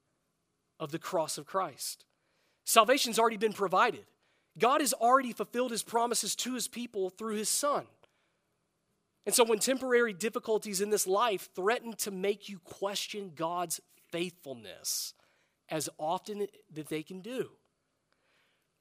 of 0.78 0.92
the 0.92 0.98
cross 0.98 1.38
of 1.38 1.46
Christ. 1.46 2.04
Salvation's 2.64 3.18
already 3.18 3.36
been 3.36 3.52
provided. 3.52 4.04
God 4.58 4.80
has 4.80 4.92
already 4.92 5.32
fulfilled 5.32 5.70
his 5.70 5.82
promises 5.82 6.36
to 6.36 6.54
his 6.54 6.68
people 6.68 7.10
through 7.10 7.36
his 7.36 7.48
Son. 7.48 7.86
And 9.24 9.34
so, 9.34 9.44
when 9.44 9.58
temporary 9.58 10.12
difficulties 10.12 10.80
in 10.80 10.90
this 10.90 11.06
life 11.06 11.48
threaten 11.54 11.94
to 11.94 12.10
make 12.10 12.48
you 12.48 12.58
question 12.60 13.32
God's 13.34 13.80
faithfulness, 14.10 15.14
as 15.68 15.88
often 15.98 16.46
that 16.72 16.88
they 16.88 17.02
can 17.02 17.20
do, 17.20 17.50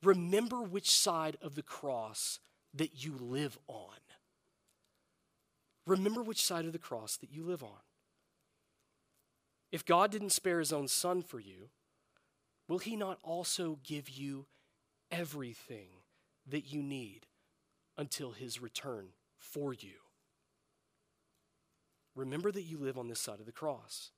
remember 0.04 0.62
which 0.62 0.90
side 0.90 1.38
of 1.42 1.56
the 1.56 1.64
cross 1.64 2.40
that 2.74 3.04
you 3.04 3.18
live 3.20 3.58
on. 3.68 3.98
Remember 5.86 6.22
which 6.22 6.44
side 6.44 6.66
of 6.66 6.74
the 6.74 6.80
cross 6.80 7.18
that 7.18 7.32
you 7.32 7.44
live 7.44 7.64
on. 7.64 7.80
If 9.72 9.86
God 9.86 10.12
didn't 10.12 10.32
spare 10.32 10.60
his 10.60 10.74
own 10.74 10.88
son 10.88 11.22
for 11.22 11.40
you, 11.40 11.70
will 12.68 12.80
he 12.80 12.96
not 12.96 13.20
also 13.24 13.80
give 13.84 14.10
you 14.10 14.46
everything 15.12 15.88
that 16.46 16.72
you 16.72 16.82
need 16.82 17.26
until 17.98 18.32
his 18.32 18.62
return 18.62 19.10
for 19.38 19.74
you? 19.74 19.96
Remember 22.16 22.52
that 22.52 22.64
you 22.64 22.78
live 22.78 22.98
on 22.98 23.08
this 23.08 23.20
side 23.20 23.40
of 23.40 23.46
the 23.46 23.52
cross. 23.52 24.12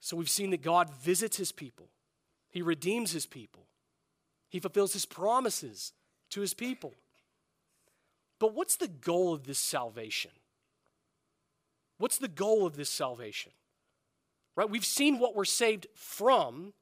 So 0.00 0.16
we've 0.16 0.28
seen 0.28 0.50
that 0.50 0.62
God 0.62 0.90
visits 0.90 1.36
his 1.36 1.52
people, 1.52 1.88
he 2.50 2.62
redeems 2.62 3.12
his 3.12 3.26
people, 3.26 3.66
he 4.48 4.60
fulfills 4.60 4.92
his 4.92 5.06
promises 5.06 5.92
to 6.30 6.40
his 6.40 6.54
people. 6.54 6.94
But 8.38 8.54
what's 8.54 8.76
the 8.76 8.88
goal 8.88 9.34
of 9.34 9.44
this 9.44 9.58
salvation? 9.58 10.30
What's 11.98 12.18
the 12.18 12.28
goal 12.28 12.66
of 12.66 12.76
this 12.76 12.90
salvation? 12.90 13.52
Right? 14.56 14.70
We've 14.70 14.84
seen 14.84 15.18
what 15.18 15.34
we're 15.34 15.44
saved 15.44 15.86
from, 15.94 16.72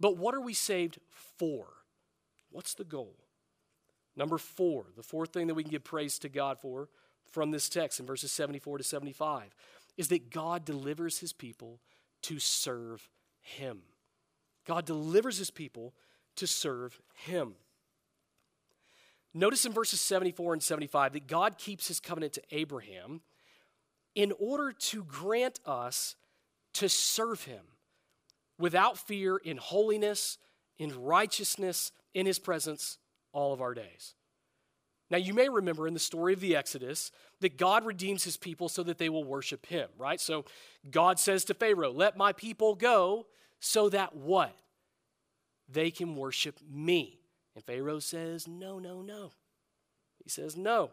but 0.00 0.16
what 0.16 0.34
are 0.34 0.40
we 0.40 0.54
saved 0.54 0.98
for? 1.38 1.66
What's 2.50 2.74
the 2.74 2.84
goal? 2.84 3.16
Number 4.16 4.38
four, 4.38 4.86
the 4.96 5.02
fourth 5.02 5.32
thing 5.32 5.48
that 5.48 5.54
we 5.54 5.64
can 5.64 5.72
give 5.72 5.84
praise 5.84 6.18
to 6.20 6.28
God 6.28 6.60
for 6.60 6.88
from 7.30 7.50
this 7.50 7.68
text 7.68 7.98
in 7.98 8.06
verses 8.06 8.30
74 8.30 8.78
to 8.78 8.84
75 8.84 9.54
is 9.96 10.08
that 10.08 10.30
God 10.30 10.64
delivers 10.64 11.18
his 11.18 11.32
people 11.32 11.80
to 12.22 12.38
serve 12.38 13.08
him. 13.40 13.82
God 14.66 14.84
delivers 14.84 15.38
his 15.38 15.50
people 15.50 15.94
to 16.36 16.46
serve 16.46 17.00
him. 17.14 17.54
Notice 19.32 19.64
in 19.64 19.72
verses 19.72 20.00
74 20.00 20.54
and 20.54 20.62
75 20.62 21.12
that 21.14 21.26
God 21.26 21.58
keeps 21.58 21.88
his 21.88 21.98
covenant 21.98 22.34
to 22.34 22.42
Abraham 22.52 23.20
in 24.14 24.32
order 24.38 24.72
to 24.72 25.02
grant 25.04 25.58
us 25.66 26.14
to 26.74 26.88
serve 26.88 27.44
him 27.44 27.62
without 28.58 28.96
fear 28.96 29.36
in 29.36 29.56
holiness, 29.56 30.38
in 30.78 31.02
righteousness, 31.02 31.90
in 32.14 32.26
his 32.26 32.38
presence 32.38 32.98
all 33.32 33.52
of 33.52 33.60
our 33.60 33.74
days. 33.74 34.14
Now, 35.10 35.18
you 35.18 35.34
may 35.34 35.48
remember 35.48 35.86
in 35.86 35.94
the 35.94 36.00
story 36.00 36.32
of 36.32 36.40
the 36.40 36.56
Exodus 36.56 37.10
that 37.40 37.58
God 37.58 37.84
redeems 37.84 38.24
his 38.24 38.36
people 38.36 38.68
so 38.68 38.82
that 38.84 38.98
they 38.98 39.08
will 39.08 39.24
worship 39.24 39.66
him, 39.66 39.88
right? 39.98 40.20
So 40.20 40.44
God 40.90 41.18
says 41.18 41.44
to 41.46 41.54
Pharaoh, 41.54 41.92
Let 41.92 42.16
my 42.16 42.32
people 42.32 42.74
go 42.74 43.26
so 43.60 43.88
that 43.90 44.16
what? 44.16 44.56
They 45.74 45.90
can 45.90 46.14
worship 46.14 46.60
me. 46.70 47.18
And 47.54 47.64
Pharaoh 47.64 47.98
says, 47.98 48.48
No, 48.48 48.78
no, 48.78 49.02
no. 49.02 49.32
He 50.22 50.30
says, 50.30 50.56
No. 50.56 50.92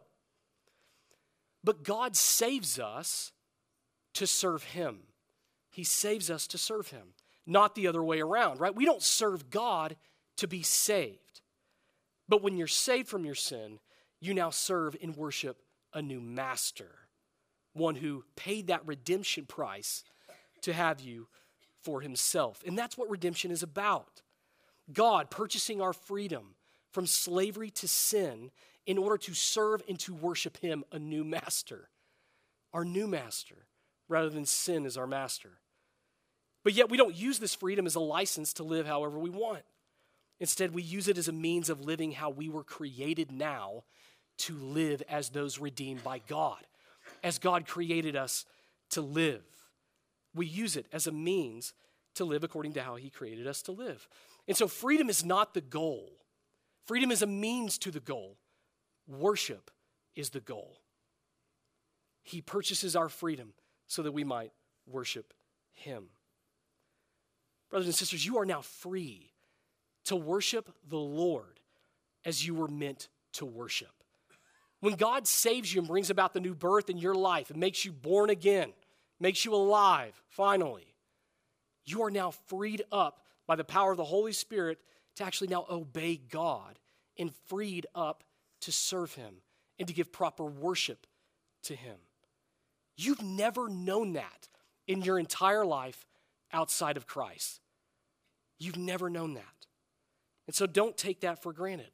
But 1.63 1.83
God 1.83 2.15
saves 2.15 2.79
us 2.79 3.31
to 4.15 4.25
serve 4.25 4.63
him. 4.63 5.01
He 5.69 5.83
saves 5.83 6.29
us 6.29 6.47
to 6.47 6.57
serve 6.57 6.89
him, 6.89 7.13
not 7.45 7.75
the 7.75 7.87
other 7.87 8.03
way 8.03 8.19
around, 8.19 8.59
right? 8.59 8.75
We 8.75 8.85
don't 8.85 9.03
serve 9.03 9.51
God 9.51 9.95
to 10.37 10.47
be 10.47 10.63
saved. 10.63 11.41
But 12.27 12.41
when 12.41 12.57
you're 12.57 12.67
saved 12.67 13.07
from 13.07 13.23
your 13.23 13.35
sin, 13.35 13.79
you 14.19 14.33
now 14.33 14.49
serve 14.49 14.97
and 15.01 15.15
worship 15.15 15.61
a 15.93 16.01
new 16.01 16.19
master, 16.19 16.89
one 17.73 17.95
who 17.95 18.25
paid 18.35 18.67
that 18.67 18.85
redemption 18.87 19.45
price 19.45 20.03
to 20.61 20.73
have 20.73 20.99
you 20.99 21.27
for 21.83 22.01
himself. 22.01 22.63
And 22.65 22.77
that's 22.77 22.97
what 22.97 23.09
redemption 23.09 23.51
is 23.51 23.63
about 23.63 24.21
God 24.93 25.29
purchasing 25.29 25.81
our 25.81 25.93
freedom 25.93 26.55
from 26.91 27.05
slavery 27.05 27.69
to 27.71 27.87
sin 27.87 28.51
in 28.85 28.97
order 28.97 29.17
to 29.17 29.33
serve 29.33 29.81
and 29.87 29.99
to 29.99 30.13
worship 30.13 30.57
him, 30.57 30.83
a 30.91 30.99
new 30.99 31.23
master, 31.23 31.89
our 32.73 32.83
new 32.83 33.07
master, 33.07 33.65
rather 34.07 34.29
than 34.29 34.45
sin 34.45 34.85
as 34.85 34.97
our 34.97 35.07
master. 35.07 35.49
But 36.63 36.73
yet 36.73 36.89
we 36.89 36.97
don't 36.97 37.15
use 37.15 37.39
this 37.39 37.55
freedom 37.55 37.85
as 37.85 37.95
a 37.95 37.99
license 37.99 38.53
to 38.53 38.63
live 38.63 38.85
however 38.85 39.17
we 39.17 39.29
want. 39.29 39.63
Instead, 40.39 40.73
we 40.73 40.81
use 40.81 41.07
it 41.07 41.17
as 41.17 41.27
a 41.27 41.33
means 41.33 41.69
of 41.69 41.85
living 41.85 42.11
how 42.11 42.29
we 42.29 42.49
were 42.49 42.63
created 42.63 43.31
now 43.31 43.83
to 44.39 44.55
live 44.55 45.03
as 45.07 45.29
those 45.29 45.59
redeemed 45.59 46.03
by 46.03 46.19
God, 46.27 46.65
as 47.23 47.37
God 47.37 47.67
created 47.67 48.15
us 48.15 48.45
to 48.89 49.01
live. 49.01 49.43
We 50.33 50.47
use 50.47 50.75
it 50.75 50.87
as 50.91 51.05
a 51.05 51.11
means 51.11 51.73
to 52.15 52.25
live 52.25 52.43
according 52.43 52.73
to 52.73 52.83
how 52.83 52.95
He 52.95 53.09
created 53.09 53.47
us 53.47 53.61
to 53.63 53.71
live. 53.71 54.07
And 54.47 54.57
so, 54.57 54.67
freedom 54.67 55.09
is 55.09 55.23
not 55.23 55.53
the 55.53 55.61
goal, 55.61 56.11
freedom 56.85 57.11
is 57.11 57.21
a 57.21 57.27
means 57.27 57.77
to 57.79 57.91
the 57.91 57.99
goal. 57.99 58.37
Worship 59.07 59.71
is 60.15 60.29
the 60.29 60.39
goal. 60.39 60.79
He 62.23 62.41
purchases 62.41 62.95
our 62.95 63.09
freedom 63.09 63.53
so 63.87 64.03
that 64.03 64.11
we 64.11 64.23
might 64.23 64.51
worship 64.85 65.33
Him. 65.73 66.09
Brothers 67.69 67.87
and 67.87 67.95
sisters, 67.95 68.25
you 68.25 68.37
are 68.37 68.45
now 68.45 68.61
free 68.61 69.31
to 70.05 70.15
worship 70.15 70.69
the 70.87 70.97
Lord 70.97 71.59
as 72.25 72.45
you 72.45 72.53
were 72.53 72.67
meant 72.67 73.07
to 73.33 73.45
worship. 73.45 73.91
When 74.81 74.95
God 74.95 75.27
saves 75.27 75.73
you 75.73 75.79
and 75.79 75.87
brings 75.87 76.09
about 76.09 76.33
the 76.33 76.39
new 76.39 76.55
birth 76.55 76.89
in 76.89 76.97
your 76.97 77.15
life 77.15 77.49
and 77.49 77.59
makes 77.59 77.85
you 77.85 77.91
born 77.91 78.29
again, 78.29 78.73
makes 79.19 79.45
you 79.45 79.53
alive, 79.53 80.19
finally, 80.27 80.90
you 81.85 82.03
are 82.03 82.11
now 82.11 82.31
freed 82.31 82.83
up 82.91 83.21
by 83.47 83.55
the 83.55 83.63
power 83.63 83.91
of 83.91 83.97
the 83.97 84.03
Holy 84.03 84.33
Spirit 84.33 84.79
to 85.15 85.23
actually 85.23 85.47
now 85.47 85.65
obey 85.69 86.17
God 86.17 86.79
and 87.17 87.33
freed 87.47 87.85
up 87.93 88.23
to 88.61 88.71
serve 88.71 89.13
Him 89.15 89.35
and 89.79 89.87
to 89.87 89.93
give 89.93 90.11
proper 90.11 90.45
worship 90.45 91.07
to 91.63 91.75
Him. 91.75 91.97
You've 92.95 93.21
never 93.21 93.67
known 93.67 94.13
that 94.13 94.47
in 94.87 95.01
your 95.01 95.17
entire 95.19 95.65
life 95.65 96.05
outside 96.53 96.97
of 96.97 97.07
Christ. 97.07 97.59
You've 98.59 98.77
never 98.77 99.09
known 99.09 99.33
that. 99.33 99.43
And 100.47 100.55
so 100.55 100.67
don't 100.67 100.97
take 100.97 101.21
that 101.21 101.41
for 101.41 101.53
granted. 101.53 101.91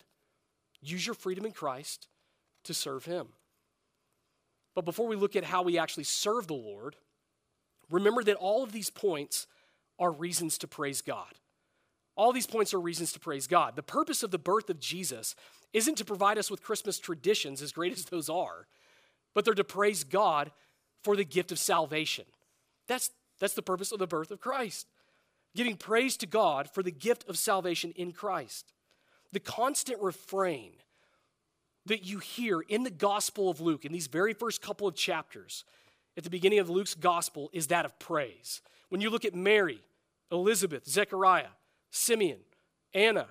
Use 0.82 1.06
your 1.06 1.15
freedom 1.15 1.45
in 1.45 1.52
Christ 1.52 2.08
to 2.65 2.73
serve 2.73 3.06
Him. 3.06 3.28
But 4.76 4.86
before 4.86 5.08
we 5.08 5.15
look 5.15 5.36
at 5.36 5.43
how 5.43 5.63
we 5.63 5.78
actually 5.78 6.04
serve 6.04 6.47
the 6.47 6.54
Lord, 6.54 6.95
remember 7.89 8.23
that 8.23 8.36
all 8.36 8.63
of 8.63 8.71
these 8.71 8.89
points 8.89 9.47
are 9.99 10.12
reasons 10.12 10.57
to 10.60 10.67
praise 10.67 11.01
God. 11.01 11.33
All 12.15 12.33
these 12.33 12.47
points 12.47 12.73
are 12.73 12.79
reasons 12.79 13.13
to 13.13 13.19
praise 13.19 13.45
God. 13.45 13.75
The 13.75 13.83
purpose 13.83 14.23
of 14.23 14.31
the 14.31 14.39
birth 14.39 14.69
of 14.69 14.79
Jesus 14.79 15.36
isn't 15.71 15.95
to 15.99 16.05
provide 16.05 16.38
us 16.38 16.49
with 16.49 16.63
Christmas 16.63 16.97
traditions, 16.97 17.62
as 17.62 17.71
great 17.71 17.93
as 17.93 18.05
those 18.05 18.29
are, 18.29 18.67
but 19.36 19.45
they're 19.45 19.53
to 19.53 19.63
praise 19.63 20.03
God 20.03 20.51
for 21.03 21.15
the 21.15 21.23
gift 21.23 21.51
of 21.51 21.60
salvation. 21.60 22.25
That's, 22.88 23.12
that's 23.39 23.53
the 23.53 23.62
purpose 23.62 23.91
of 23.91 23.99
the 23.99 24.07
birth 24.07 24.31
of 24.31 24.39
Christ. 24.39 24.88
Giving 25.55 25.77
praise 25.77 26.17
to 26.17 26.25
God 26.25 26.69
for 26.71 26.81
the 26.81 26.91
gift 26.91 27.27
of 27.29 27.38
salvation 27.38 27.93
in 27.95 28.12
Christ. 28.12 28.73
The 29.31 29.39
constant 29.39 30.01
refrain 30.01 30.71
that 31.86 32.05
you 32.05 32.19
hear 32.19 32.62
in 32.62 32.83
the 32.83 32.89
Gospel 32.89 33.49
of 33.49 33.62
Luke, 33.62 33.86
in 33.86 33.91
these 33.91 34.07
very 34.07 34.33
first 34.33 34.62
couple 34.62 34.88
of 34.88 34.95
chapters, 34.95 35.63
at 36.17 36.23
the 36.23 36.29
beginning 36.29 36.60
of 36.60 36.69
Luke's 36.69 36.95
Gospel, 36.95 37.49
is 37.53 37.67
that 37.67 37.86
of 37.86 37.97
praise. 37.99 38.62
When 38.89 39.01
you 39.01 39.10
look 39.10 39.25
at 39.25 39.36
Mary, 39.36 39.79
Elizabeth, 40.32 40.88
Zechariah, 40.88 41.50
Simeon, 41.90 42.40
Anna, 42.94 43.28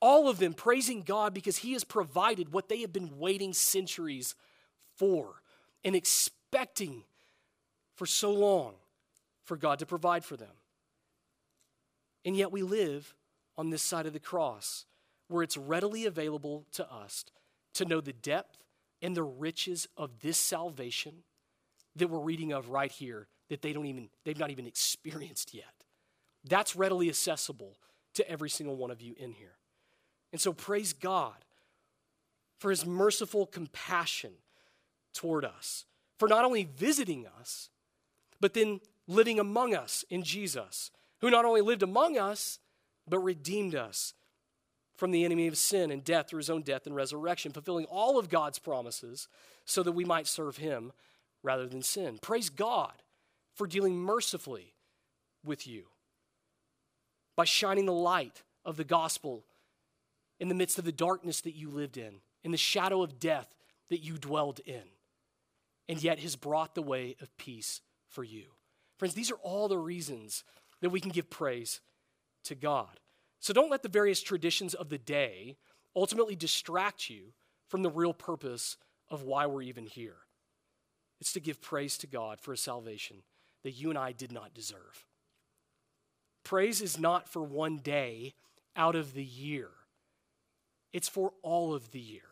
all 0.00 0.28
of 0.28 0.38
them 0.38 0.54
praising 0.54 1.02
God 1.02 1.34
because 1.34 1.58
He 1.58 1.72
has 1.72 1.84
provided 1.84 2.52
what 2.52 2.68
they 2.68 2.80
have 2.80 2.92
been 2.92 3.18
waiting 3.18 3.52
centuries 3.52 4.34
for 4.96 5.42
and 5.84 5.94
expecting 5.94 7.04
for 7.94 8.06
so 8.06 8.32
long 8.32 8.74
for 9.44 9.56
God 9.56 9.78
to 9.80 9.86
provide 9.86 10.24
for 10.24 10.36
them. 10.36 10.54
And 12.24 12.36
yet 12.36 12.52
we 12.52 12.62
live 12.62 13.14
on 13.56 13.70
this 13.70 13.82
side 13.82 14.06
of 14.06 14.12
the 14.12 14.20
cross 14.20 14.86
where 15.28 15.42
it's 15.42 15.56
readily 15.56 16.06
available 16.06 16.66
to 16.72 16.90
us 16.92 17.24
to 17.74 17.84
know 17.84 18.00
the 18.00 18.12
depth 18.12 18.58
and 19.02 19.16
the 19.16 19.22
riches 19.22 19.88
of 19.96 20.20
this 20.20 20.38
salvation 20.38 21.22
that 21.96 22.08
we're 22.08 22.18
reading 22.18 22.52
of 22.52 22.70
right 22.70 22.90
here 22.90 23.28
that 23.48 23.62
they 23.62 23.72
don't 23.72 23.86
even 23.86 24.08
they've 24.24 24.38
not 24.38 24.50
even 24.50 24.66
experienced 24.66 25.54
yet. 25.54 25.77
That's 26.44 26.76
readily 26.76 27.08
accessible 27.08 27.76
to 28.14 28.28
every 28.30 28.50
single 28.50 28.76
one 28.76 28.90
of 28.90 29.00
you 29.00 29.14
in 29.18 29.32
here. 29.32 29.56
And 30.32 30.40
so 30.40 30.52
praise 30.52 30.92
God 30.92 31.44
for 32.58 32.70
his 32.70 32.84
merciful 32.84 33.46
compassion 33.46 34.32
toward 35.14 35.44
us, 35.44 35.84
for 36.18 36.28
not 36.28 36.44
only 36.44 36.64
visiting 36.64 37.26
us, 37.40 37.70
but 38.40 38.54
then 38.54 38.80
living 39.06 39.38
among 39.38 39.74
us 39.74 40.04
in 40.10 40.22
Jesus, 40.22 40.90
who 41.20 41.30
not 41.30 41.44
only 41.44 41.60
lived 41.60 41.82
among 41.82 42.18
us, 42.18 42.58
but 43.08 43.20
redeemed 43.20 43.74
us 43.74 44.14
from 44.96 45.12
the 45.12 45.24
enemy 45.24 45.46
of 45.46 45.56
sin 45.56 45.90
and 45.90 46.04
death 46.04 46.28
through 46.28 46.38
his 46.38 46.50
own 46.50 46.62
death 46.62 46.86
and 46.86 46.94
resurrection, 46.94 47.52
fulfilling 47.52 47.86
all 47.86 48.18
of 48.18 48.28
God's 48.28 48.58
promises 48.58 49.28
so 49.64 49.82
that 49.82 49.92
we 49.92 50.04
might 50.04 50.26
serve 50.26 50.56
him 50.56 50.92
rather 51.42 51.66
than 51.66 51.82
sin. 51.82 52.18
Praise 52.20 52.50
God 52.50 52.92
for 53.54 53.66
dealing 53.66 53.96
mercifully 53.96 54.74
with 55.44 55.66
you 55.66 55.86
by 57.38 57.44
shining 57.44 57.86
the 57.86 57.92
light 57.92 58.42
of 58.64 58.76
the 58.76 58.82
gospel 58.82 59.44
in 60.40 60.48
the 60.48 60.56
midst 60.56 60.76
of 60.76 60.84
the 60.84 60.90
darkness 60.90 61.40
that 61.42 61.54
you 61.54 61.70
lived 61.70 61.96
in, 61.96 62.14
in 62.42 62.50
the 62.50 62.56
shadow 62.56 63.00
of 63.00 63.20
death 63.20 63.54
that 63.90 64.02
you 64.02 64.18
dwelled 64.18 64.58
in, 64.66 64.82
and 65.88 66.02
yet 66.02 66.18
has 66.18 66.34
brought 66.34 66.74
the 66.74 66.82
way 66.82 67.14
of 67.20 67.36
peace 67.36 67.80
for 68.08 68.24
you. 68.24 68.46
Friends, 68.98 69.14
these 69.14 69.30
are 69.30 69.36
all 69.36 69.68
the 69.68 69.78
reasons 69.78 70.42
that 70.80 70.90
we 70.90 70.98
can 70.98 71.12
give 71.12 71.30
praise 71.30 71.80
to 72.42 72.56
God. 72.56 72.98
So 73.38 73.52
don't 73.52 73.70
let 73.70 73.84
the 73.84 73.88
various 73.88 74.20
traditions 74.20 74.74
of 74.74 74.88
the 74.88 74.98
day 74.98 75.58
ultimately 75.94 76.34
distract 76.34 77.08
you 77.08 77.34
from 77.68 77.84
the 77.84 77.90
real 77.90 78.12
purpose 78.12 78.76
of 79.08 79.22
why 79.22 79.46
we're 79.46 79.62
even 79.62 79.86
here. 79.86 80.16
It's 81.20 81.34
to 81.34 81.40
give 81.40 81.62
praise 81.62 81.98
to 81.98 82.08
God 82.08 82.40
for 82.40 82.52
a 82.52 82.58
salvation 82.58 83.18
that 83.62 83.78
you 83.78 83.90
and 83.90 83.98
I 83.98 84.10
did 84.10 84.32
not 84.32 84.54
deserve. 84.54 85.06
Praise 86.48 86.80
is 86.80 86.98
not 86.98 87.28
for 87.28 87.42
one 87.42 87.76
day 87.76 88.32
out 88.74 88.96
of 88.96 89.12
the 89.12 89.22
year, 89.22 89.68
it's 90.94 91.06
for 91.06 91.34
all 91.42 91.74
of 91.74 91.90
the 91.90 92.00
year. 92.00 92.22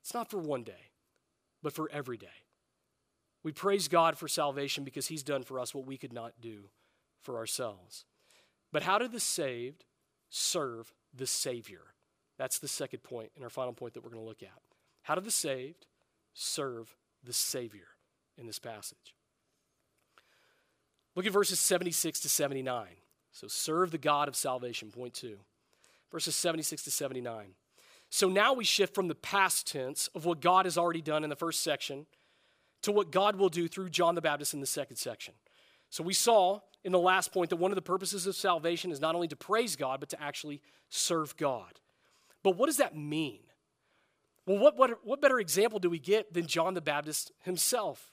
It's 0.00 0.14
not 0.14 0.30
for 0.30 0.38
one 0.38 0.62
day, 0.62 0.92
but 1.62 1.74
for 1.74 1.90
every 1.92 2.16
day. 2.16 2.46
We 3.42 3.52
praise 3.52 3.88
God 3.88 4.16
for 4.16 4.28
salvation 4.28 4.82
because 4.82 5.08
He's 5.08 5.22
done 5.22 5.42
for 5.42 5.60
us 5.60 5.74
what 5.74 5.84
we 5.84 5.98
could 5.98 6.14
not 6.14 6.40
do 6.40 6.70
for 7.20 7.36
ourselves. 7.36 8.06
But 8.72 8.82
how 8.82 8.96
do 8.96 9.08
the 9.08 9.20
saved 9.20 9.84
serve 10.30 10.94
the 11.14 11.26
Savior? 11.26 11.82
That's 12.38 12.58
the 12.58 12.66
second 12.66 13.02
point 13.02 13.30
and 13.34 13.44
our 13.44 13.50
final 13.50 13.74
point 13.74 13.92
that 13.92 14.04
we're 14.04 14.10
going 14.10 14.22
to 14.22 14.28
look 14.28 14.42
at. 14.42 14.62
How 15.02 15.16
do 15.16 15.20
the 15.20 15.30
saved 15.30 15.84
serve 16.32 16.96
the 17.22 17.34
Savior 17.34 17.88
in 18.38 18.46
this 18.46 18.58
passage? 18.58 19.15
Look 21.16 21.26
at 21.26 21.32
verses 21.32 21.58
76 21.58 22.20
to 22.20 22.28
79. 22.28 22.86
So, 23.32 23.48
serve 23.48 23.90
the 23.90 23.98
God 23.98 24.28
of 24.28 24.36
salvation, 24.36 24.90
point 24.90 25.14
two. 25.14 25.38
Verses 26.12 26.36
76 26.36 26.84
to 26.84 26.90
79. 26.90 27.54
So 28.10 28.28
now 28.28 28.52
we 28.52 28.64
shift 28.64 28.94
from 28.94 29.08
the 29.08 29.14
past 29.14 29.66
tense 29.66 30.08
of 30.14 30.24
what 30.24 30.40
God 30.40 30.66
has 30.66 30.78
already 30.78 31.02
done 31.02 31.24
in 31.24 31.30
the 31.30 31.36
first 31.36 31.62
section 31.62 32.06
to 32.82 32.92
what 32.92 33.10
God 33.10 33.36
will 33.36 33.48
do 33.48 33.68
through 33.68 33.90
John 33.90 34.14
the 34.14 34.22
Baptist 34.22 34.54
in 34.54 34.60
the 34.60 34.66
second 34.66 34.96
section. 34.96 35.34
So 35.90 36.04
we 36.04 36.12
saw 36.12 36.60
in 36.84 36.92
the 36.92 36.98
last 36.98 37.32
point 37.32 37.50
that 37.50 37.56
one 37.56 37.70
of 37.70 37.76
the 37.76 37.82
purposes 37.82 38.26
of 38.26 38.36
salvation 38.36 38.92
is 38.92 39.00
not 39.00 39.14
only 39.14 39.28
to 39.28 39.36
praise 39.36 39.76
God, 39.76 39.98
but 40.00 40.08
to 40.10 40.22
actually 40.22 40.60
serve 40.88 41.36
God. 41.36 41.80
But 42.42 42.56
what 42.56 42.66
does 42.66 42.76
that 42.76 42.96
mean? 42.96 43.40
Well, 44.46 44.58
what, 44.58 44.76
what, 44.76 45.04
what 45.04 45.20
better 45.20 45.40
example 45.40 45.80
do 45.80 45.90
we 45.90 45.98
get 45.98 46.32
than 46.32 46.46
John 46.46 46.74
the 46.74 46.80
Baptist 46.80 47.32
himself 47.42 48.12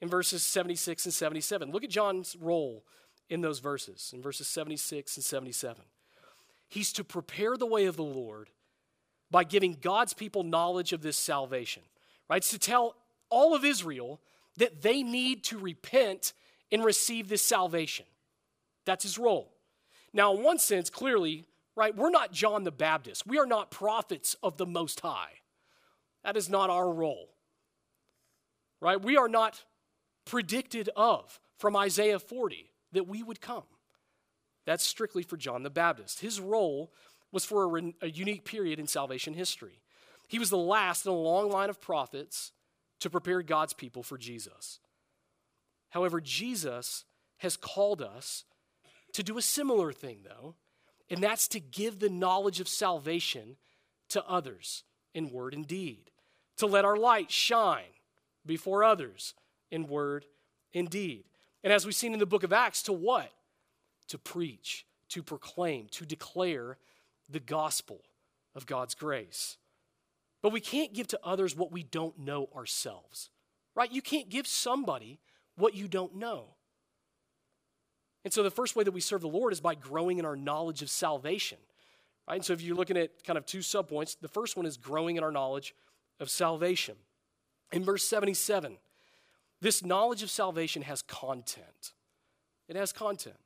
in 0.00 0.08
verses 0.08 0.42
76 0.42 1.04
and 1.04 1.14
77? 1.14 1.70
Look 1.70 1.84
at 1.84 1.90
John's 1.90 2.36
role 2.40 2.84
in 3.28 3.40
those 3.40 3.58
verses, 3.58 4.12
in 4.14 4.22
verses 4.22 4.46
76 4.46 5.16
and 5.16 5.24
77. 5.24 5.82
He's 6.68 6.92
to 6.94 7.04
prepare 7.04 7.56
the 7.56 7.66
way 7.66 7.86
of 7.86 7.96
the 7.96 8.02
Lord 8.02 8.50
by 9.30 9.44
giving 9.44 9.76
God's 9.80 10.14
people 10.14 10.42
knowledge 10.42 10.92
of 10.92 11.02
this 11.02 11.16
salvation, 11.16 11.82
right? 12.28 12.38
It's 12.38 12.50
to 12.50 12.58
tell 12.58 12.96
all 13.30 13.54
of 13.54 13.64
Israel 13.64 14.20
that 14.56 14.82
they 14.82 15.02
need 15.02 15.44
to 15.44 15.58
repent 15.58 16.32
and 16.70 16.84
receive 16.84 17.28
this 17.28 17.42
salvation. 17.42 18.06
That's 18.84 19.04
his 19.04 19.18
role. 19.18 19.52
Now, 20.12 20.34
in 20.34 20.42
one 20.42 20.58
sense, 20.58 20.90
clearly, 20.90 21.44
right, 21.76 21.94
we're 21.94 22.10
not 22.10 22.32
John 22.32 22.64
the 22.64 22.70
Baptist. 22.70 23.26
We 23.26 23.38
are 23.38 23.46
not 23.46 23.70
prophets 23.70 24.36
of 24.42 24.56
the 24.56 24.66
Most 24.66 25.00
High. 25.00 25.32
That 26.24 26.36
is 26.36 26.48
not 26.48 26.70
our 26.70 26.90
role, 26.90 27.28
right? 28.80 29.00
We 29.00 29.16
are 29.16 29.28
not 29.28 29.62
predicted 30.28 30.90
of 30.94 31.40
from 31.56 31.74
Isaiah 31.74 32.18
40 32.18 32.70
that 32.92 33.08
we 33.08 33.22
would 33.22 33.40
come. 33.40 33.64
That's 34.66 34.86
strictly 34.86 35.22
for 35.22 35.38
John 35.38 35.62
the 35.62 35.70
Baptist. 35.70 36.20
His 36.20 36.40
role 36.40 36.92
was 37.32 37.44
for 37.44 37.78
a, 37.78 37.92
a, 38.02 38.08
unique 38.08 38.44
period 38.44 38.78
in 38.78 38.86
salvation 38.86 39.34
history. 39.34 39.80
He 40.28 40.38
was 40.38 40.50
the 40.50 40.58
last 40.58 41.06
in 41.06 41.12
a 41.12 41.16
long 41.16 41.50
line 41.50 41.70
of 41.70 41.80
prophets 41.80 42.52
to 43.00 43.08
prepare 43.08 43.42
God's 43.42 43.72
people 43.72 44.02
for 44.02 44.18
Jesus. 44.18 44.80
However, 45.90 46.20
Jesus 46.20 47.04
has 47.38 47.56
called 47.56 48.02
us 48.02 48.44
to 49.14 49.22
do 49.22 49.38
a 49.38 49.42
similar 49.42 49.92
thing, 49.92 50.18
though, 50.24 50.56
and 51.08 51.22
that's 51.22 51.48
to 51.48 51.60
give 51.60 51.98
the 51.98 52.10
knowledge 52.10 52.60
of 52.60 52.68
salvation 52.68 53.56
to 54.10 54.22
others 54.26 54.84
in 55.14 55.30
word 55.30 55.54
and 55.54 55.66
deed, 55.66 56.10
to 56.58 56.66
let 56.66 56.84
our 56.84 56.96
light 56.96 57.30
shine 57.30 57.94
before 58.44 58.84
others 58.84 59.34
in 59.70 59.86
word 59.86 60.26
and 60.74 60.88
deed. 60.88 61.24
And 61.64 61.72
as 61.72 61.84
we've 61.84 61.94
seen 61.94 62.12
in 62.12 62.18
the 62.18 62.26
book 62.26 62.42
of 62.42 62.52
Acts, 62.52 62.82
to 62.84 62.92
what? 62.92 63.30
To 64.08 64.18
preach, 64.18 64.86
to 65.10 65.22
proclaim, 65.22 65.88
to 65.92 66.06
declare 66.06 66.78
the 67.28 67.40
gospel 67.40 68.00
of 68.54 68.66
God's 68.66 68.94
grace. 68.94 69.56
But 70.42 70.52
we 70.52 70.60
can't 70.60 70.94
give 70.94 71.08
to 71.08 71.20
others 71.24 71.56
what 71.56 71.72
we 71.72 71.82
don't 71.82 72.18
know 72.18 72.48
ourselves, 72.54 73.30
right? 73.74 73.90
You 73.90 74.02
can't 74.02 74.28
give 74.28 74.46
somebody 74.46 75.18
what 75.56 75.74
you 75.74 75.88
don't 75.88 76.14
know. 76.14 76.44
And 78.24 78.32
so 78.32 78.42
the 78.42 78.50
first 78.50 78.76
way 78.76 78.84
that 78.84 78.92
we 78.92 79.00
serve 79.00 79.20
the 79.20 79.28
Lord 79.28 79.52
is 79.52 79.60
by 79.60 79.74
growing 79.74 80.18
in 80.18 80.24
our 80.24 80.36
knowledge 80.36 80.82
of 80.82 80.90
salvation. 80.90 81.58
Right? 82.28 82.36
And 82.36 82.44
so 82.44 82.52
if 82.52 82.60
you're 82.60 82.76
looking 82.76 82.96
at 82.96 83.24
kind 83.24 83.38
of 83.38 83.46
two 83.46 83.60
subpoints, 83.60 84.16
the 84.20 84.28
first 84.28 84.56
one 84.56 84.66
is 84.66 84.76
growing 84.76 85.16
in 85.16 85.24
our 85.24 85.32
knowledge 85.32 85.74
of 86.20 86.28
salvation. 86.28 86.96
In 87.72 87.84
verse 87.84 88.04
77, 88.04 88.76
this 89.60 89.84
knowledge 89.84 90.22
of 90.22 90.30
salvation 90.30 90.82
has 90.82 91.02
content. 91.02 91.92
It 92.68 92.76
has 92.76 92.92
content. 92.92 93.36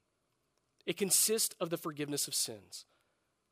It 0.85 0.97
consists 0.97 1.55
of 1.61 1.71
the 1.71 1.77
forgiveness 1.77 2.29
of 2.29 2.35
sins. 2.35 2.85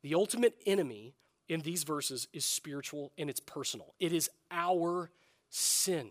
The 0.03 0.15
ultimate 0.15 0.55
enemy 0.67 1.15
in 1.49 1.61
these 1.61 1.85
verses 1.85 2.29
is 2.33 2.45
spiritual 2.45 3.13
and 3.17 3.31
it's 3.31 3.41
personal. 3.41 3.95
It 3.99 4.13
is 4.13 4.31
our 4.51 5.11
sin. 5.49 6.11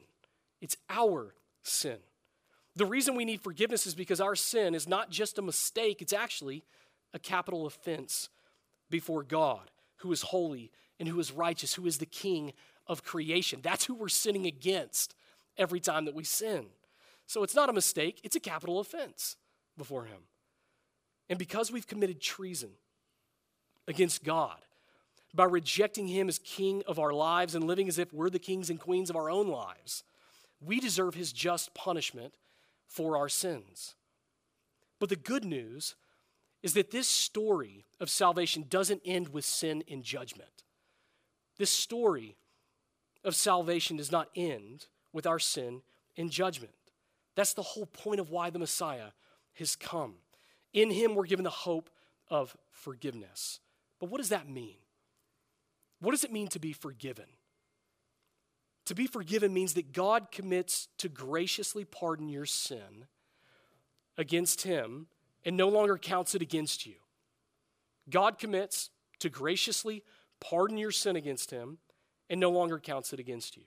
It's 0.62 0.77
our 0.89 1.33
sin. 1.63 1.97
The 2.75 2.85
reason 2.85 3.15
we 3.15 3.25
need 3.25 3.41
forgiveness 3.41 3.88
is 3.88 3.95
because 3.95 4.21
our 4.21 4.35
sin 4.35 4.73
is 4.73 4.88
not 4.88 5.09
just 5.09 5.38
a 5.38 5.41
mistake, 5.41 6.01
it's 6.01 6.13
actually 6.13 6.63
a 7.13 7.19
capital 7.19 7.65
offense 7.65 8.29
before 8.89 9.23
God, 9.23 9.71
who 9.97 10.12
is 10.12 10.21
holy 10.21 10.71
and 10.99 11.07
who 11.07 11.19
is 11.19 11.31
righteous, 11.31 11.73
who 11.73 11.85
is 11.85 11.97
the 11.97 12.05
king 12.05 12.53
of 12.88 13.03
creation. 13.03 13.59
That's 13.62 13.85
who 13.85 13.95
we're 13.95 14.09
sinning 14.09 14.45
against 14.45 15.15
every 15.60 15.80
time 15.80 16.06
that 16.06 16.15
we 16.15 16.24
sin. 16.24 16.65
So 17.28 17.43
it's 17.43 17.54
not 17.54 17.69
a 17.69 17.74
mistake, 17.74 18.19
it's 18.24 18.36
a 18.36 18.39
capital 18.39 18.80
offense 18.80 19.36
before 19.78 20.06
Him. 20.06 20.22
And 21.30 21.38
because 21.38 21.72
we've 21.72 21.86
committed 21.86 22.19
treason 22.19 22.72
against 23.88 24.24
God, 24.24 24.58
by 25.34 25.43
rejecting 25.43 26.08
Him 26.08 26.28
as 26.28 26.39
King 26.39 26.82
of 26.88 26.98
our 26.98 27.13
lives 27.13 27.54
and 27.54 27.65
living 27.65 27.88
as 27.88 28.00
if 28.00 28.12
we're 28.12 28.32
the 28.32 28.39
kings 28.39 28.72
and 28.72 28.80
queens 28.80 29.12
of 29.12 29.15
our 29.15 29.30
own 29.30 29.48
lives, 29.48 30.04
we 30.60 30.80
deserve 30.80 31.13
His 31.13 31.32
just 31.32 31.76
punishment 31.76 32.34
for 32.88 33.15
our 33.15 33.30
sins. 33.30 33.93
But 35.00 35.10
the 35.10 35.15
good 35.15 35.45
news 35.45 35.95
is 36.63 36.74
that 36.74 36.91
this 36.91 37.08
story 37.08 37.86
of 38.00 38.10
salvation 38.10 38.65
doesn't 38.69 39.02
end 39.06 39.30
with 39.30 39.45
sin 39.45 39.84
and 39.89 40.04
judgment. 40.04 40.63
This 41.58 41.69
story 41.69 42.36
of 43.24 43.36
salvation 43.36 43.98
does 43.98 44.12
not 44.12 44.30
end 44.36 44.88
with 45.13 45.28
our 45.28 45.39
sin 45.39 45.82
in 46.15 46.30
judgment. 46.30 46.74
That's 47.36 47.54
the 47.54 47.62
whole 47.62 47.86
point 47.86 48.19
of 48.19 48.30
why 48.30 48.50
the 48.50 48.60
Messiah 48.60 49.12
has 49.54 49.76
come. 49.76 50.15
In 50.74 50.91
him, 50.91 51.15
we're 51.15 51.26
given 51.26 51.43
the 51.43 51.50
hope 51.50 51.89
of 52.30 52.56
forgiveness. 52.72 53.60
But 54.00 54.10
what 54.10 54.19
does 54.19 54.30
that 54.30 54.50
mean? 54.50 54.76
What 56.00 56.12
does 56.12 56.24
it 56.24 56.32
mean 56.32 56.48
to 56.50 56.60
be 56.60 56.74
forgiven? 56.74 57.26
To 58.86 58.95
be 58.95 59.08
forgiven 59.08 59.54
means 59.54 59.74
that 59.76 59.93
God 59.93 60.32
commits 60.32 60.88
to 60.98 61.10
graciously 61.10 61.86
pardon 61.86 62.30
your 62.30 62.45
sin 62.45 63.06
against 64.17 64.63
him 64.63 65.08
and 65.45 65.56
no 65.56 65.69
longer 65.69 65.98
counts 65.98 66.36
it 66.36 66.41
against 66.41 66.86
you. 66.86 66.95
God 68.10 68.39
commits 68.39 68.89
to 69.19 69.30
graciously 69.30 70.04
pardon 70.39 70.78
your 70.78 70.91
sin 70.91 71.15
against 71.15 71.52
him 71.52 71.78
and 72.30 72.39
no 72.39 72.50
longer 72.50 72.80
counts 72.80 73.13
it 73.13 73.19
against 73.19 73.58
you. 73.58 73.63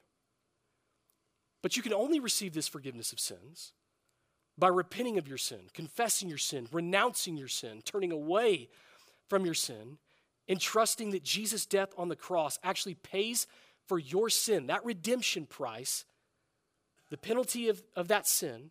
But 1.62 1.76
you 1.76 1.82
can 1.82 1.94
only 1.94 2.20
receive 2.20 2.54
this 2.54 2.68
forgiveness 2.68 3.12
of 3.12 3.20
sins 3.20 3.72
by 4.58 4.68
repenting 4.68 5.16
of 5.16 5.28
your 5.28 5.38
sin, 5.38 5.60
confessing 5.72 6.28
your 6.28 6.38
sin, 6.38 6.68
renouncing 6.72 7.36
your 7.36 7.48
sin, 7.48 7.82
turning 7.84 8.12
away 8.12 8.68
from 9.28 9.44
your 9.44 9.54
sin, 9.54 9.98
and 10.48 10.60
trusting 10.60 11.10
that 11.12 11.22
Jesus' 11.22 11.64
death 11.64 11.94
on 11.96 12.08
the 12.08 12.16
cross 12.16 12.58
actually 12.62 12.94
pays 12.94 13.46
for 13.86 13.98
your 13.98 14.28
sin, 14.28 14.66
that 14.66 14.84
redemption 14.84 15.46
price, 15.46 16.04
the 17.10 17.16
penalty 17.16 17.68
of, 17.68 17.82
of 17.96 18.08
that 18.08 18.26
sin, 18.26 18.70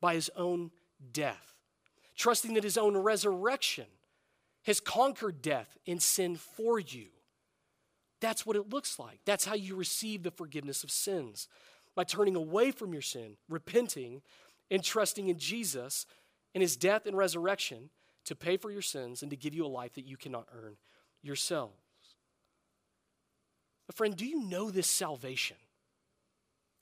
by 0.00 0.14
his 0.14 0.30
own 0.36 0.70
death. 1.12 1.54
Trusting 2.16 2.54
that 2.54 2.64
his 2.64 2.78
own 2.78 2.96
resurrection 2.96 3.86
has 4.64 4.80
conquered 4.80 5.40
death 5.40 5.76
and 5.86 6.02
sin 6.02 6.36
for 6.36 6.78
you. 6.78 7.06
That's 8.20 8.44
what 8.44 8.56
it 8.56 8.70
looks 8.70 8.98
like. 8.98 9.20
That's 9.24 9.44
how 9.44 9.54
you 9.54 9.76
receive 9.76 10.22
the 10.22 10.30
forgiveness 10.30 10.82
of 10.82 10.90
sins 10.90 11.48
by 11.94 12.04
turning 12.04 12.36
away 12.36 12.70
from 12.70 12.92
your 12.92 13.02
sin, 13.02 13.36
repenting, 13.48 14.22
and 14.70 14.82
trusting 14.82 15.28
in 15.28 15.38
Jesus 15.38 16.06
and 16.54 16.62
his 16.62 16.76
death 16.76 17.06
and 17.06 17.16
resurrection 17.16 17.90
to 18.24 18.34
pay 18.34 18.56
for 18.56 18.70
your 18.70 18.82
sins 18.82 19.22
and 19.22 19.30
to 19.30 19.36
give 19.36 19.54
you 19.54 19.64
a 19.64 19.68
life 19.68 19.94
that 19.94 20.06
you 20.06 20.16
cannot 20.16 20.46
earn 20.52 20.76
yourselves. 21.22 21.74
But, 23.86 23.96
friend, 23.96 24.14
do 24.14 24.26
you 24.26 24.44
know 24.44 24.70
this 24.70 24.86
salvation? 24.86 25.56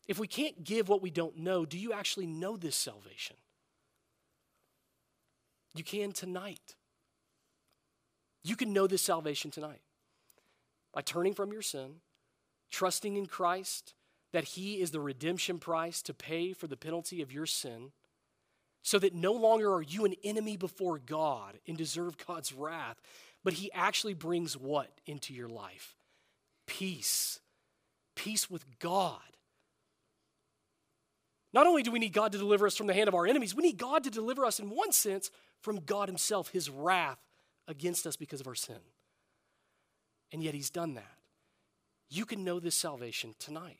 If 0.09 0.19
we 0.19 0.27
can't 0.27 0.64
give 0.64 0.88
what 0.88 1.03
we 1.03 1.11
don't 1.11 1.38
know, 1.38 1.64
do 1.64 1.79
you 1.79 1.92
actually 1.92 2.27
know 2.27 2.57
this 2.57 2.77
salvation? 2.77 3.37
You 5.75 5.85
can 5.85 6.12
tonight. 6.12 6.75
You 8.42 8.57
can 8.57 8.73
know 8.73 8.87
this 8.87 9.03
salvation 9.03 9.51
tonight 9.51 9.81
by 10.92 11.03
turning 11.03 11.35
from 11.35 11.53
your 11.53 11.62
sin, 11.62 11.97
trusting 12.71 13.16
in 13.16 13.27
Christ, 13.27 13.95
that 14.37 14.44
He 14.44 14.83
is 14.83 14.90
the 14.90 15.01
redemption 15.01 15.59
price 15.59 16.03
to 16.03 16.12
pay 16.12 16.53
for 16.53 16.66
the 16.66 16.77
penalty 16.77 17.22
of 17.22 17.33
your 17.33 17.46
sin, 17.46 17.90
so 18.83 18.99
that 18.99 19.14
no 19.14 19.33
longer 19.33 19.72
are 19.72 19.81
you 19.81 20.05
an 20.05 20.12
enemy 20.22 20.59
before 20.59 20.99
God 20.99 21.59
and 21.66 21.75
deserve 21.75 22.18
God's 22.18 22.53
wrath, 22.53 23.01
but 23.42 23.55
He 23.55 23.72
actually 23.72 24.12
brings 24.12 24.55
what 24.55 24.90
into 25.07 25.33
your 25.33 25.49
life? 25.49 25.96
Peace. 26.66 27.40
Peace 28.15 28.50
with 28.50 28.79
God. 28.79 29.23
Not 31.54 31.67
only 31.67 31.83
do 31.83 31.90
we 31.90 31.98
need 31.98 32.13
God 32.13 32.33
to 32.33 32.38
deliver 32.38 32.67
us 32.67 32.77
from 32.77 32.88
the 32.88 32.92
hand 32.92 33.08
of 33.08 33.15
our 33.15 33.27
enemies, 33.27 33.54
we 33.54 33.63
need 33.63 33.79
God 33.79 34.04
to 34.04 34.11
deliver 34.11 34.44
us, 34.44 34.61
in 34.61 34.69
one 34.69 34.92
sense, 34.92 35.31
from 35.63 35.81
God 35.81 36.11
Himself, 36.11 36.50
His 36.50 36.69
wrath 36.69 37.25
against 37.67 38.06
us 38.06 38.17
because 38.17 38.42
of 38.42 38.46
our 38.46 38.54
sin. 38.54 38.81
And 40.31 40.42
yet 40.42 40.52
He's 40.52 40.69
done 40.69 40.92
that. 40.92 41.17
You 42.11 42.27
can 42.27 42.44
know 42.44 42.61
this 42.61 42.77
salvation 42.77 43.35
tonight 43.38 43.79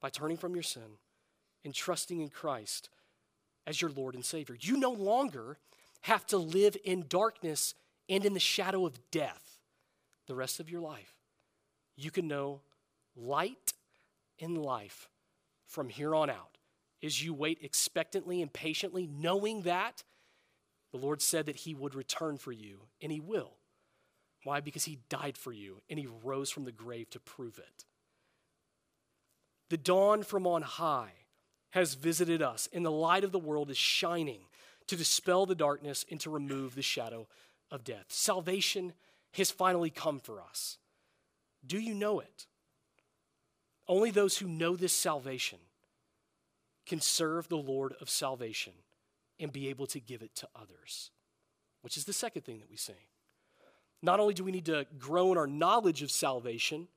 by 0.00 0.10
turning 0.10 0.36
from 0.36 0.54
your 0.54 0.62
sin 0.62 0.98
and 1.64 1.74
trusting 1.74 2.20
in 2.20 2.28
Christ 2.28 2.88
as 3.66 3.80
your 3.80 3.90
Lord 3.90 4.14
and 4.14 4.24
Savior. 4.24 4.56
You 4.60 4.76
no 4.76 4.90
longer 4.90 5.58
have 6.02 6.26
to 6.28 6.38
live 6.38 6.76
in 6.84 7.04
darkness 7.08 7.74
and 8.08 8.24
in 8.24 8.34
the 8.34 8.40
shadow 8.40 8.86
of 8.86 9.10
death 9.10 9.58
the 10.26 10.34
rest 10.34 10.60
of 10.60 10.70
your 10.70 10.80
life. 10.80 11.14
You 11.96 12.10
can 12.10 12.28
know 12.28 12.60
light 13.16 13.74
in 14.38 14.54
life 14.54 15.08
from 15.66 15.88
here 15.88 16.14
on 16.14 16.30
out 16.30 16.56
as 17.02 17.22
you 17.22 17.34
wait 17.34 17.58
expectantly 17.62 18.42
and 18.42 18.52
patiently, 18.52 19.06
knowing 19.06 19.62
that 19.62 20.02
the 20.92 20.98
Lord 20.98 21.22
said 21.22 21.46
that 21.46 21.56
He 21.56 21.74
would 21.74 21.94
return 21.94 22.36
for 22.36 22.52
you, 22.52 22.80
and 23.00 23.10
He 23.12 23.20
will. 23.20 23.52
Why? 24.44 24.60
Because 24.60 24.84
he 24.84 24.98
died 25.08 25.36
for 25.36 25.52
you 25.52 25.82
and 25.88 25.98
he 25.98 26.08
rose 26.24 26.50
from 26.50 26.64
the 26.64 26.72
grave 26.72 27.10
to 27.10 27.20
prove 27.20 27.58
it. 27.58 27.84
The 29.70 29.76
dawn 29.76 30.22
from 30.24 30.46
on 30.46 30.62
high 30.62 31.12
has 31.70 31.94
visited 31.94 32.42
us, 32.42 32.68
and 32.72 32.84
the 32.84 32.90
light 32.90 33.24
of 33.24 33.32
the 33.32 33.38
world 33.38 33.70
is 33.70 33.78
shining 33.78 34.40
to 34.88 34.96
dispel 34.96 35.46
the 35.46 35.54
darkness 35.54 36.04
and 36.10 36.18
to 36.20 36.30
remove 36.30 36.74
the 36.74 36.82
shadow 36.82 37.28
of 37.70 37.84
death. 37.84 38.06
Salvation 38.08 38.92
has 39.34 39.52
finally 39.52 39.90
come 39.90 40.18
for 40.18 40.42
us. 40.42 40.78
Do 41.64 41.78
you 41.78 41.94
know 41.94 42.18
it? 42.18 42.46
Only 43.86 44.10
those 44.10 44.38
who 44.38 44.48
know 44.48 44.74
this 44.74 44.92
salvation 44.92 45.58
can 46.86 47.00
serve 47.00 47.48
the 47.48 47.56
Lord 47.56 47.94
of 48.00 48.10
salvation 48.10 48.72
and 49.38 49.52
be 49.52 49.68
able 49.68 49.86
to 49.88 50.00
give 50.00 50.22
it 50.22 50.34
to 50.36 50.48
others, 50.56 51.10
which 51.82 51.96
is 51.96 52.04
the 52.04 52.12
second 52.12 52.42
thing 52.42 52.58
that 52.58 52.70
we 52.70 52.76
see. 52.76 52.92
Not 54.02 54.18
only 54.18 54.34
do 54.34 54.42
we 54.42 54.50
need 54.52 54.66
to 54.66 54.86
grow 54.98 55.30
in 55.30 55.38
our 55.38 55.46
knowledge 55.46 56.02
of 56.02 56.10
salvation, 56.10 56.88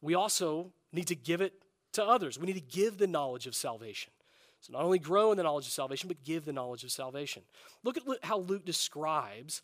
we 0.00 0.14
also 0.14 0.72
need 0.92 1.08
to 1.08 1.14
give 1.14 1.42
it 1.42 1.52
to 1.94 2.04
others. 2.04 2.38
We 2.38 2.46
need 2.46 2.54
to 2.54 2.60
give 2.60 2.98
the 2.98 3.06
knowledge 3.06 3.46
of 3.46 3.54
salvation. 3.54 4.12
So, 4.60 4.72
not 4.72 4.82
only 4.82 4.98
grow 4.98 5.30
in 5.30 5.36
the 5.36 5.42
knowledge 5.42 5.66
of 5.66 5.72
salvation, 5.72 6.08
but 6.08 6.24
give 6.24 6.44
the 6.44 6.52
knowledge 6.52 6.84
of 6.84 6.92
salvation. 6.92 7.42
Look 7.82 7.96
at 7.96 8.04
how 8.22 8.38
Luke 8.38 8.64
describes 8.64 9.60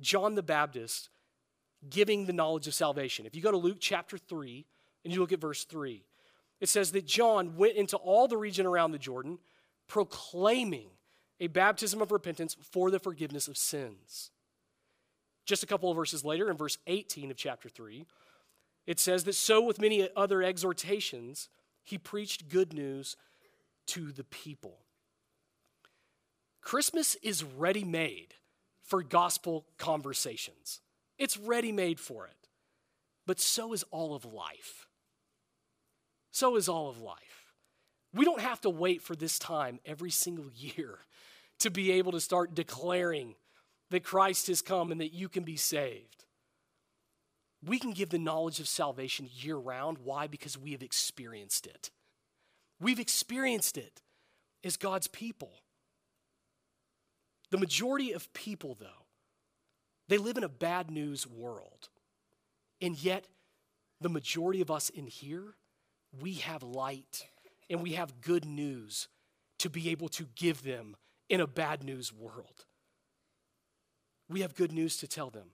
John 0.00 0.34
the 0.34 0.42
Baptist 0.42 1.08
giving 1.90 2.26
the 2.26 2.32
knowledge 2.32 2.66
of 2.66 2.74
salvation. 2.74 3.26
If 3.26 3.34
you 3.34 3.42
go 3.42 3.50
to 3.50 3.56
Luke 3.56 3.78
chapter 3.80 4.16
3 4.16 4.64
and 5.04 5.12
you 5.12 5.20
look 5.20 5.32
at 5.32 5.40
verse 5.40 5.64
3, 5.64 6.04
it 6.60 6.68
says 6.68 6.92
that 6.92 7.06
John 7.06 7.56
went 7.56 7.76
into 7.76 7.96
all 7.96 8.28
the 8.28 8.36
region 8.36 8.66
around 8.66 8.92
the 8.92 8.98
Jordan 8.98 9.38
proclaiming 9.88 10.88
a 11.40 11.48
baptism 11.48 12.00
of 12.00 12.12
repentance 12.12 12.56
for 12.70 12.90
the 12.90 12.98
forgiveness 12.98 13.48
of 13.48 13.58
sins. 13.58 14.30
Just 15.44 15.62
a 15.62 15.66
couple 15.66 15.90
of 15.90 15.96
verses 15.96 16.24
later, 16.24 16.50
in 16.50 16.56
verse 16.56 16.78
18 16.86 17.30
of 17.30 17.36
chapter 17.36 17.68
3, 17.68 18.06
it 18.86 19.00
says 19.00 19.24
that 19.24 19.34
so 19.34 19.62
with 19.62 19.80
many 19.80 20.08
other 20.16 20.42
exhortations, 20.42 21.48
he 21.82 21.98
preached 21.98 22.48
good 22.48 22.72
news 22.72 23.16
to 23.86 24.12
the 24.12 24.24
people. 24.24 24.78
Christmas 26.60 27.16
is 27.22 27.44
ready 27.44 27.84
made 27.84 28.34
for 28.82 29.02
gospel 29.02 29.66
conversations. 29.78 30.80
It's 31.18 31.36
ready 31.36 31.72
made 31.72 32.00
for 32.00 32.26
it. 32.26 32.48
But 33.26 33.40
so 33.40 33.72
is 33.72 33.84
all 33.90 34.14
of 34.14 34.24
life. 34.24 34.86
So 36.30 36.56
is 36.56 36.68
all 36.68 36.88
of 36.88 37.00
life. 37.00 37.52
We 38.12 38.24
don't 38.24 38.40
have 38.40 38.60
to 38.62 38.70
wait 38.70 39.02
for 39.02 39.16
this 39.16 39.38
time 39.38 39.80
every 39.84 40.10
single 40.10 40.50
year 40.54 40.98
to 41.60 41.70
be 41.70 41.92
able 41.92 42.12
to 42.12 42.20
start 42.20 42.54
declaring 42.54 43.34
that 43.90 44.04
Christ 44.04 44.48
has 44.48 44.62
come 44.62 44.90
and 44.90 45.00
that 45.00 45.12
you 45.12 45.28
can 45.28 45.44
be 45.44 45.56
saved. 45.56 46.24
We 47.66 47.78
can 47.78 47.92
give 47.92 48.10
the 48.10 48.18
knowledge 48.18 48.60
of 48.60 48.68
salvation 48.68 49.28
year 49.32 49.56
round. 49.56 49.98
Why? 49.98 50.26
Because 50.26 50.58
we 50.58 50.72
have 50.72 50.82
experienced 50.82 51.66
it. 51.66 51.90
We've 52.80 53.00
experienced 53.00 53.78
it 53.78 54.02
as 54.62 54.76
God's 54.76 55.06
people. 55.06 55.52
The 57.50 57.58
majority 57.58 58.12
of 58.12 58.32
people, 58.32 58.76
though, 58.78 59.06
they 60.08 60.18
live 60.18 60.36
in 60.36 60.44
a 60.44 60.48
bad 60.48 60.90
news 60.90 61.26
world. 61.26 61.88
And 62.80 63.02
yet, 63.02 63.28
the 64.00 64.08
majority 64.08 64.60
of 64.60 64.70
us 64.70 64.90
in 64.90 65.06
here, 65.06 65.54
we 66.20 66.34
have 66.34 66.62
light 66.62 67.26
and 67.70 67.82
we 67.82 67.92
have 67.92 68.20
good 68.20 68.44
news 68.44 69.08
to 69.58 69.70
be 69.70 69.90
able 69.90 70.08
to 70.08 70.26
give 70.34 70.62
them 70.62 70.96
in 71.30 71.40
a 71.40 71.46
bad 71.46 71.82
news 71.82 72.12
world. 72.12 72.66
We 74.28 74.40
have 74.40 74.54
good 74.54 74.72
news 74.72 74.98
to 74.98 75.06
tell 75.06 75.30
them. 75.30 75.50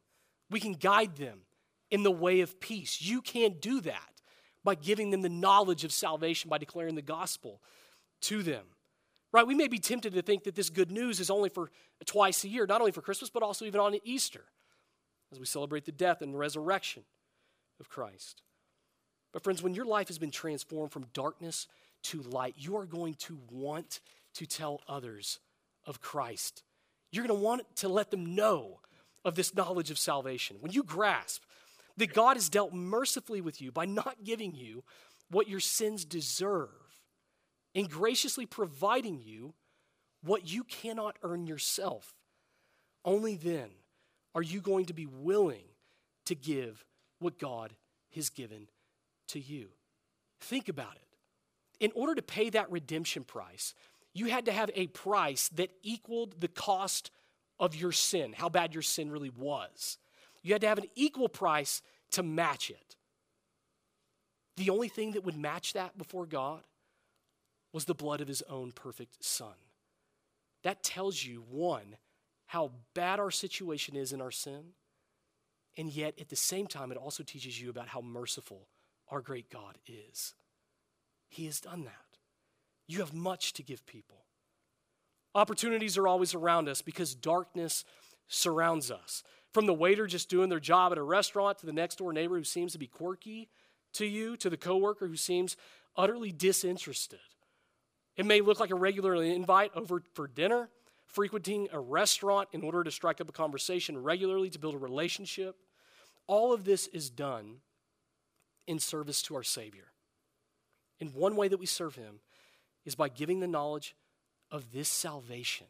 We 0.50 0.58
can 0.58 0.72
guide 0.72 1.16
them 1.16 1.42
in 1.91 2.03
the 2.03 2.11
way 2.11 2.41
of 2.41 2.61
peace. 2.61 3.01
You 3.01 3.20
can't 3.20 3.61
do 3.61 3.80
that 3.82 4.20
by 4.62 4.74
giving 4.74 5.11
them 5.11 5.22
the 5.22 5.28
knowledge 5.28 5.84
of 5.84 5.93
salvation, 5.93 6.51
by 6.51 6.59
declaring 6.59 6.95
the 6.95 7.03
gospel 7.03 7.61
to 8.22 8.43
them. 8.43 8.64
Right? 9.32 9.47
We 9.47 9.55
may 9.55 9.68
be 9.68 9.78
tempted 9.78 10.14
to 10.14 10.22
think 10.22 10.45
that 10.45 10.57
this 10.57 10.70
good 10.70 10.91
news 10.91 11.20
is 11.20 11.30
only 11.30 11.49
for 11.49 11.70
twice 12.05 12.45
a 12.45 12.49
year, 12.49 12.66
not 12.66 12.80
only 12.80 12.93
for 12.93 13.01
Christmas, 13.01 13.30
but 13.30 13.43
also 13.43 13.64
even 13.64 13.80
on 13.80 13.97
Easter, 14.05 14.45
as 15.32 15.38
we 15.38 15.47
celebrate 15.47 15.84
the 15.84 15.93
death 15.93 16.20
and 16.20 16.34
the 16.34 16.38
resurrection 16.38 17.05
of 17.78 17.88
Christ. 17.88 18.43
But, 19.32 19.45
friends, 19.45 19.62
when 19.62 19.74
your 19.74 19.84
life 19.84 20.09
has 20.09 20.18
been 20.18 20.32
transformed 20.32 20.91
from 20.91 21.07
darkness 21.12 21.68
to 22.05 22.22
light, 22.22 22.55
you 22.57 22.76
are 22.76 22.86
going 22.86 23.14
to 23.14 23.38
want 23.51 24.01
to 24.34 24.47
tell 24.47 24.80
others 24.88 25.38
of 25.86 26.01
Christ. 26.01 26.64
You're 27.12 27.24
going 27.24 27.38
to 27.38 27.45
want 27.45 27.62
to 27.76 27.88
let 27.88 28.11
them 28.11 28.34
know 28.34 28.80
of 29.24 29.36
this 29.36 29.55
knowledge 29.55 29.91
of 29.91 29.99
salvation. 29.99 30.57
When 30.61 30.72
you 30.72 30.82
grasp 30.82 31.43
that 31.97 32.14
God 32.14 32.36
has 32.36 32.49
dealt 32.49 32.72
mercifully 32.72 33.41
with 33.41 33.61
you 33.61 33.72
by 33.72 33.84
not 33.84 34.24
giving 34.24 34.55
you 34.55 34.84
what 35.30 35.49
your 35.49 35.61
sins 35.61 36.05
deserve 36.05 36.68
and 37.74 37.88
graciously 37.88 38.47
providing 38.47 39.20
you 39.20 39.55
what 40.22 40.51
you 40.51 40.64
cannot 40.64 41.16
earn 41.22 41.47
yourself, 41.47 42.14
only 43.05 43.36
then 43.36 43.70
are 44.34 44.43
you 44.43 44.61
going 44.61 44.86
to 44.86 44.93
be 44.93 45.07
willing 45.07 45.64
to 46.26 46.34
give 46.34 46.84
what 47.18 47.38
God 47.38 47.74
has 48.14 48.30
given 48.30 48.68
to 49.28 49.41
you. 49.41 49.68
Think 50.41 50.68
about 50.68 50.97
it. 50.97 51.84
In 51.84 51.93
order 51.95 52.14
to 52.14 52.22
pay 52.22 52.51
that 52.51 52.70
redemption 52.70 53.24
price, 53.24 53.74
you 54.12 54.26
had 54.26 54.47
to 54.47 54.53
have 54.53 54.70
a 54.74 54.88
price 54.88 55.49
that 55.51 55.70
equaled 55.82 56.41
the 56.41 56.49
cost 56.49 57.11
of 57.59 57.74
your 57.74 57.93
sin, 57.93 58.32
how 58.32 58.49
bad 58.49 58.74
your 58.74 58.82
sin 58.82 59.11
really 59.11 59.30
was. 59.30 59.99
You 60.43 60.55
had 60.55 60.62
to 60.62 60.68
have 60.68 60.78
an 60.78 60.88
equal 60.95 61.28
price 61.28 61.82
to 62.12 62.22
match 62.22 62.70
it. 62.70 62.97
The 64.57 64.70
only 64.70 64.88
thing 64.88 65.12
that 65.12 65.24
would 65.24 65.36
match 65.36 65.72
that 65.72 65.97
before 65.97 66.26
God 66.26 66.62
was 67.72 67.84
the 67.84 67.95
blood 67.95 68.20
of 68.20 68.28
his 68.28 68.43
own 68.49 68.72
perfect 68.72 69.24
son. 69.24 69.55
That 70.62 70.82
tells 70.82 71.24
you, 71.24 71.45
one, 71.49 71.97
how 72.47 72.72
bad 72.95 73.20
our 73.20 73.30
situation 73.30 73.97
is 73.97 74.12
in 74.12 74.20
our 74.20 74.30
sin, 74.30 74.72
and 75.76 75.91
yet 75.91 76.14
at 76.20 76.28
the 76.28 76.36
same 76.36 76.66
time, 76.66 76.91
it 76.91 76.99
also 76.99 77.22
teaches 77.22 77.61
you 77.61 77.70
about 77.70 77.88
how 77.88 78.01
merciful 78.01 78.66
our 79.09 79.20
great 79.20 79.51
God 79.51 79.78
is. 79.86 80.34
He 81.28 81.47
has 81.47 81.61
done 81.61 81.84
that. 81.84 82.18
You 82.86 82.99
have 82.99 83.14
much 83.14 83.53
to 83.55 83.62
give 83.62 83.86
people. 83.86 84.24
Opportunities 85.34 85.97
are 85.97 86.09
always 86.09 86.34
around 86.34 86.68
us 86.68 86.82
because 86.82 87.14
darkness 87.14 87.84
surrounds 88.26 88.91
us. 88.91 89.22
From 89.53 89.66
the 89.66 89.74
waiter 89.74 90.07
just 90.07 90.28
doing 90.28 90.48
their 90.48 90.61
job 90.61 90.92
at 90.92 90.98
a 90.98 91.03
restaurant 91.03 91.59
to 91.59 91.66
the 91.66 91.72
next 91.72 91.96
door 91.96 92.12
neighbor 92.12 92.36
who 92.36 92.44
seems 92.44 92.72
to 92.72 92.78
be 92.78 92.86
quirky 92.86 93.48
to 93.94 94.07
you 94.07 94.36
to 94.36 94.48
the 94.48 94.57
coworker 94.57 95.07
who 95.07 95.16
seems 95.16 95.57
utterly 95.96 96.30
disinterested. 96.32 97.18
It 98.16 98.26
may 98.26 98.40
look 98.40 98.61
like 98.61 98.70
a 98.70 98.76
regular 98.76 99.14
invite 99.14 99.72
over 99.74 100.03
for 100.14 100.28
dinner, 100.28 100.68
frequenting 101.07 101.68
a 101.72 101.80
restaurant 101.80 102.48
in 102.53 102.62
order 102.62 102.84
to 102.84 102.90
strike 102.90 103.20
up 103.20 103.28
a 103.28 103.32
conversation 103.32 104.01
regularly 104.03 104.51
to 104.51 104.59
build 104.59 104.74
a 104.74 104.78
relationship. 104.78 105.57
All 106.26 106.53
of 106.53 106.64
this 106.64 106.86
is 106.88 107.11
done 107.11 107.57
in 108.66 108.78
service 108.78 109.22
to 109.22 109.34
our 109.34 109.42
Savior. 109.42 109.86
And 111.01 111.14
one 111.14 111.34
way 111.34 111.48
that 111.48 111.59
we 111.59 111.66
serve 111.66 111.96
Him 111.96 112.20
is 112.84 112.94
by 112.94 113.09
giving 113.09 113.40
the 113.40 113.48
knowledge 113.48 113.96
of 114.51 114.72
this 114.72 114.88
salvation 114.88 115.66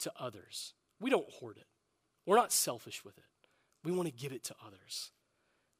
to 0.00 0.12
others. 0.18 0.74
We 1.00 1.10
don't 1.10 1.28
hoard 1.30 1.56
it, 1.58 1.66
we're 2.26 2.36
not 2.36 2.52
selfish 2.52 3.04
with 3.04 3.16
it. 3.18 3.24
We 3.84 3.92
want 3.92 4.08
to 4.08 4.14
give 4.14 4.32
it 4.32 4.44
to 4.44 4.54
others. 4.66 5.10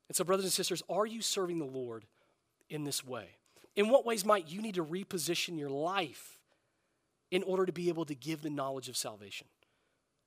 And 0.09 0.17
so, 0.17 0.25
brothers 0.25 0.45
and 0.45 0.53
sisters, 0.53 0.83
are 0.89 1.07
you 1.07 1.23
serving 1.23 1.59
the 1.59 1.65
Lord 1.65 2.05
in 2.69 2.85
this 2.85 3.05
way? 3.05 3.29
In 3.77 3.89
what 3.89 4.05
ways 4.05 4.25
might 4.25 4.49
you 4.49 4.61
need 4.61 4.75
to 4.75 4.85
reposition 4.85 5.59
your 5.59 5.71
life 5.71 6.39
in 7.31 7.43
order 7.43 7.67
to 7.67 7.73
be 7.73 7.89
able 7.89 8.05
to 8.05 8.15
give 8.15 8.43
the 8.43 8.51
knowledge 8.51 8.89
of 8.89 8.97
salvation 8.97 9.47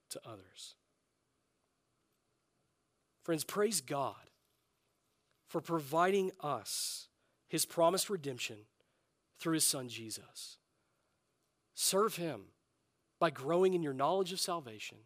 to 0.10 0.20
others? 0.26 0.76
Friends, 3.24 3.44
praise 3.44 3.82
God 3.82 4.16
for 5.48 5.62
providing 5.62 6.32
us 6.42 7.08
his 7.48 7.66
promised 7.66 8.10
redemption 8.10 8.58
through 9.40 9.54
his 9.54 9.64
son 9.66 9.88
Jesus. 9.88 10.58
Serve 11.76 12.16
him 12.16 12.42
by 13.20 13.30
growing 13.30 13.74
in 13.74 13.84
your 13.84 13.94
knowledge 13.94 14.34
of 14.34 14.40
salvation 14.40 14.98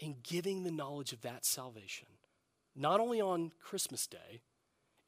and 0.00 0.22
giving 0.22 0.62
the 0.62 0.70
knowledge 0.70 1.12
of 1.12 1.22
that 1.22 1.44
salvation, 1.44 2.08
not 2.74 3.00
only 3.00 3.20
on 3.20 3.52
Christmas 3.60 4.06
Day, 4.06 4.42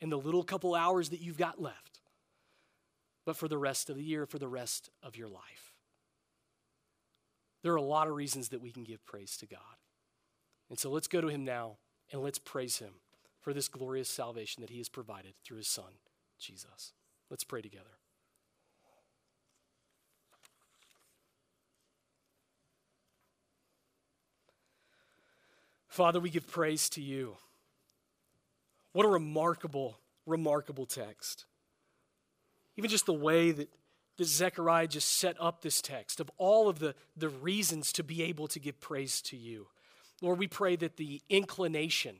in 0.01 0.11
the 0.11 0.19
little 0.19 0.43
couple 0.43 0.75
hours 0.75 1.11
that 1.11 1.21
you've 1.21 1.39
got 1.39 1.61
left, 1.61 2.01
but 3.27 3.37
for 3.37 3.49
the 3.49 3.59
rest 3.59 3.91
of 3.91 3.97
the 3.97 4.03
year, 4.03 4.27
for 4.27 4.39
the 4.39 4.49
rest 4.49 4.91
of 5.03 5.17
your 5.17 5.29
life. 5.29 5.75
There 7.63 7.73
are 7.73 7.77
a 7.77 7.83
lot 7.83 8.09
of 8.09 8.15
reasons 8.15 8.49
that 8.51 8.63
we 8.63 8.71
can 8.71 8.85
give 8.85 9.05
praise 9.05 9.37
to 9.39 9.47
God. 9.47 9.61
And 10.71 10.79
so 10.79 10.91
let's 10.91 11.09
go 11.09 11.21
to 11.21 11.29
him 11.29 11.45
now 11.45 11.79
and 12.13 12.23
let's 12.23 12.39
praise 12.39 12.79
him 12.79 12.95
for 13.41 13.53
this 13.53 13.69
glorious 13.69 14.09
salvation 14.09 14.61
that 14.61 14.71
he 14.71 14.79
has 14.79 14.89
provided 14.89 15.35
through 15.45 15.59
his 15.59 15.69
son, 15.69 15.99
Jesus. 16.39 16.93
Let's 17.31 17.45
pray 17.45 17.61
together. 17.61 17.98
Father, 25.89 26.21
we 26.21 26.31
give 26.31 26.47
praise 26.47 26.89
to 26.91 27.01
you. 27.01 27.37
What 28.93 29.07
a 29.07 29.09
remarkable, 29.09 29.99
remarkable 30.27 30.87
text. 30.87 31.47
Even 32.77 32.91
just 32.91 33.07
the 33.07 33.13
way 33.13 33.51
that, 33.51 33.69
that 34.17 34.25
Zechariah 34.25 34.87
just 34.87 35.19
set 35.19 35.37
up 35.41 35.63
this 35.63 35.81
text 35.81 36.21
of 36.21 36.31
all 36.37 36.69
of 36.69 36.79
the, 36.79 36.95
the 37.17 37.29
reasons 37.29 37.93
to 37.93 38.05
be 38.05 38.23
able 38.23 38.49
to 38.49 38.61
give 38.61 38.81
praise 38.81 39.21
to 39.23 39.37
you. 39.37 39.67
Lord, 40.21 40.39
we 40.39 40.49
pray 40.49 40.77
that 40.77 40.97
the 40.97 41.23
inclination, 41.29 42.17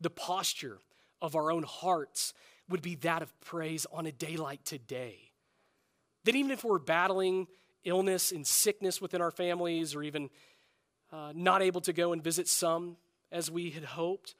the 0.00 0.10
posture 0.10 0.78
of 1.20 1.36
our 1.36 1.50
own 1.50 1.64
hearts 1.64 2.32
would 2.68 2.82
be 2.82 2.94
that 2.96 3.22
of 3.22 3.40
praise 3.40 3.86
on 3.92 4.06
a 4.06 4.12
day 4.12 4.36
like 4.36 4.64
today. 4.64 5.18
That 6.24 6.36
even 6.36 6.50
if 6.50 6.64
we're 6.64 6.78
battling 6.78 7.48
illness 7.84 8.30
and 8.30 8.46
sickness 8.46 9.00
within 9.00 9.20
our 9.20 9.30
families, 9.30 9.94
or 9.94 10.02
even 10.02 10.30
uh, 11.12 11.32
not 11.34 11.62
able 11.62 11.80
to 11.82 11.92
go 11.92 12.12
and 12.12 12.22
visit 12.22 12.46
some 12.46 12.96
as 13.32 13.50
we 13.50 13.70
had 13.70 13.84
hoped, 13.84 14.34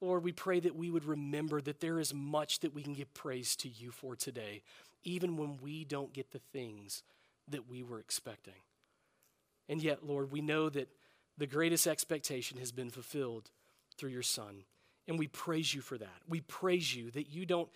Lord, 0.00 0.22
we 0.22 0.32
pray 0.32 0.60
that 0.60 0.76
we 0.76 0.90
would 0.90 1.04
remember 1.04 1.60
that 1.60 1.80
there 1.80 1.98
is 1.98 2.12
much 2.12 2.60
that 2.60 2.74
we 2.74 2.82
can 2.82 2.92
give 2.92 3.12
praise 3.14 3.56
to 3.56 3.68
you 3.68 3.90
for 3.90 4.14
today, 4.16 4.62
even 5.02 5.36
when 5.36 5.58
we 5.62 5.84
don't 5.84 6.12
get 6.12 6.30
the 6.30 6.40
things 6.52 7.02
that 7.48 7.68
we 7.68 7.82
were 7.82 8.00
expecting. 8.00 8.54
And 9.68 9.82
yet, 9.82 10.04
Lord, 10.04 10.30
we 10.30 10.40
know 10.40 10.68
that 10.68 10.88
the 11.38 11.46
greatest 11.46 11.86
expectation 11.86 12.58
has 12.58 12.72
been 12.72 12.90
fulfilled 12.90 13.50
through 13.96 14.10
your 14.10 14.22
Son. 14.22 14.64
And 15.08 15.18
we 15.18 15.26
praise 15.26 15.74
you 15.74 15.80
for 15.80 15.98
that. 15.98 16.22
We 16.28 16.40
praise 16.42 16.94
you 16.94 17.10
that 17.12 17.28
you 17.28 17.46
don't 17.46 17.68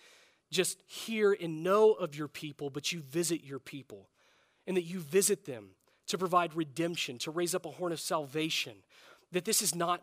just 0.51 0.81
hear 0.87 1.35
and 1.39 1.63
know 1.63 1.91
of 1.91 2.15
your 2.15 2.27
people, 2.27 2.69
but 2.69 2.91
you 2.91 3.01
visit 3.01 3.43
your 3.43 3.59
people 3.59 4.09
and 4.65 4.75
that 4.77 4.83
you 4.83 4.99
visit 4.99 5.45
them 5.45 5.69
to 6.07 6.17
provide 6.17 6.55
redemption, 6.55 7.17
to 7.19 7.31
raise 7.31 7.53
up 7.53 7.65
a 7.65 7.71
horn 7.71 7.91
of 7.91 7.99
salvation. 7.99 8.73
That 9.31 9.45
this 9.45 9.61
is 9.61 9.75
not 9.75 10.01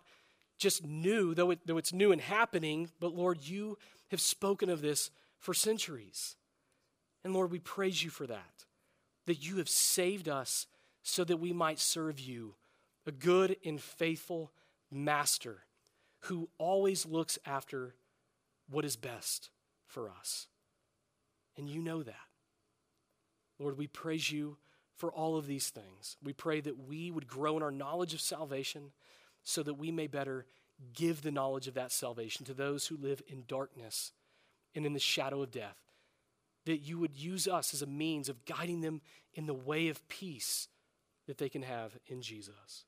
just 0.58 0.84
new, 0.84 1.34
though, 1.34 1.50
it, 1.50 1.60
though 1.66 1.78
it's 1.78 1.92
new 1.92 2.12
and 2.12 2.20
happening, 2.20 2.90
but 3.00 3.14
Lord, 3.14 3.42
you 3.42 3.78
have 4.10 4.20
spoken 4.20 4.70
of 4.70 4.80
this 4.80 5.10
for 5.38 5.54
centuries. 5.54 6.36
And 7.24 7.34
Lord, 7.34 7.50
we 7.50 7.58
praise 7.58 8.02
you 8.02 8.10
for 8.10 8.26
that, 8.26 8.64
that 9.26 9.44
you 9.44 9.56
have 9.56 9.68
saved 9.68 10.28
us 10.28 10.66
so 11.02 11.24
that 11.24 11.38
we 11.38 11.52
might 11.52 11.78
serve 11.78 12.18
you, 12.18 12.54
a 13.06 13.12
good 13.12 13.56
and 13.64 13.80
faithful 13.80 14.50
master 14.90 15.58
who 16.20 16.48
always 16.58 17.06
looks 17.06 17.38
after 17.46 17.94
what 18.70 18.84
is 18.84 18.96
best 18.96 19.50
for 19.86 20.10
us. 20.10 20.48
And 21.56 21.68
you 21.68 21.80
know 21.80 22.02
that. 22.02 22.14
Lord, 23.58 23.78
we 23.78 23.86
praise 23.86 24.30
you 24.30 24.56
for 24.96 25.12
all 25.12 25.36
of 25.36 25.46
these 25.46 25.70
things. 25.70 26.16
We 26.22 26.32
pray 26.32 26.60
that 26.60 26.88
we 26.88 27.10
would 27.10 27.26
grow 27.26 27.56
in 27.56 27.62
our 27.62 27.70
knowledge 27.70 28.14
of 28.14 28.20
salvation 28.20 28.92
so 29.48 29.62
that 29.62 29.74
we 29.74 29.92
may 29.92 30.08
better 30.08 30.44
give 30.92 31.22
the 31.22 31.30
knowledge 31.30 31.68
of 31.68 31.74
that 31.74 31.92
salvation 31.92 32.44
to 32.44 32.52
those 32.52 32.88
who 32.88 32.96
live 32.96 33.22
in 33.28 33.44
darkness 33.46 34.10
and 34.74 34.84
in 34.84 34.92
the 34.92 34.98
shadow 34.98 35.40
of 35.40 35.52
death. 35.52 35.76
That 36.64 36.78
you 36.78 36.98
would 36.98 37.16
use 37.16 37.46
us 37.46 37.72
as 37.72 37.80
a 37.80 37.86
means 37.86 38.28
of 38.28 38.44
guiding 38.44 38.80
them 38.80 39.00
in 39.34 39.46
the 39.46 39.54
way 39.54 39.86
of 39.86 40.06
peace 40.08 40.66
that 41.28 41.38
they 41.38 41.48
can 41.48 41.62
have 41.62 41.96
in 42.08 42.22
Jesus. 42.22 42.84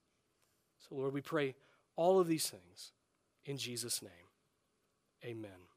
So, 0.80 0.96
Lord, 0.96 1.14
we 1.14 1.20
pray 1.20 1.54
all 1.94 2.18
of 2.18 2.26
these 2.26 2.50
things 2.50 2.90
in 3.44 3.56
Jesus' 3.56 4.02
name, 4.02 4.10
amen. 5.24 5.67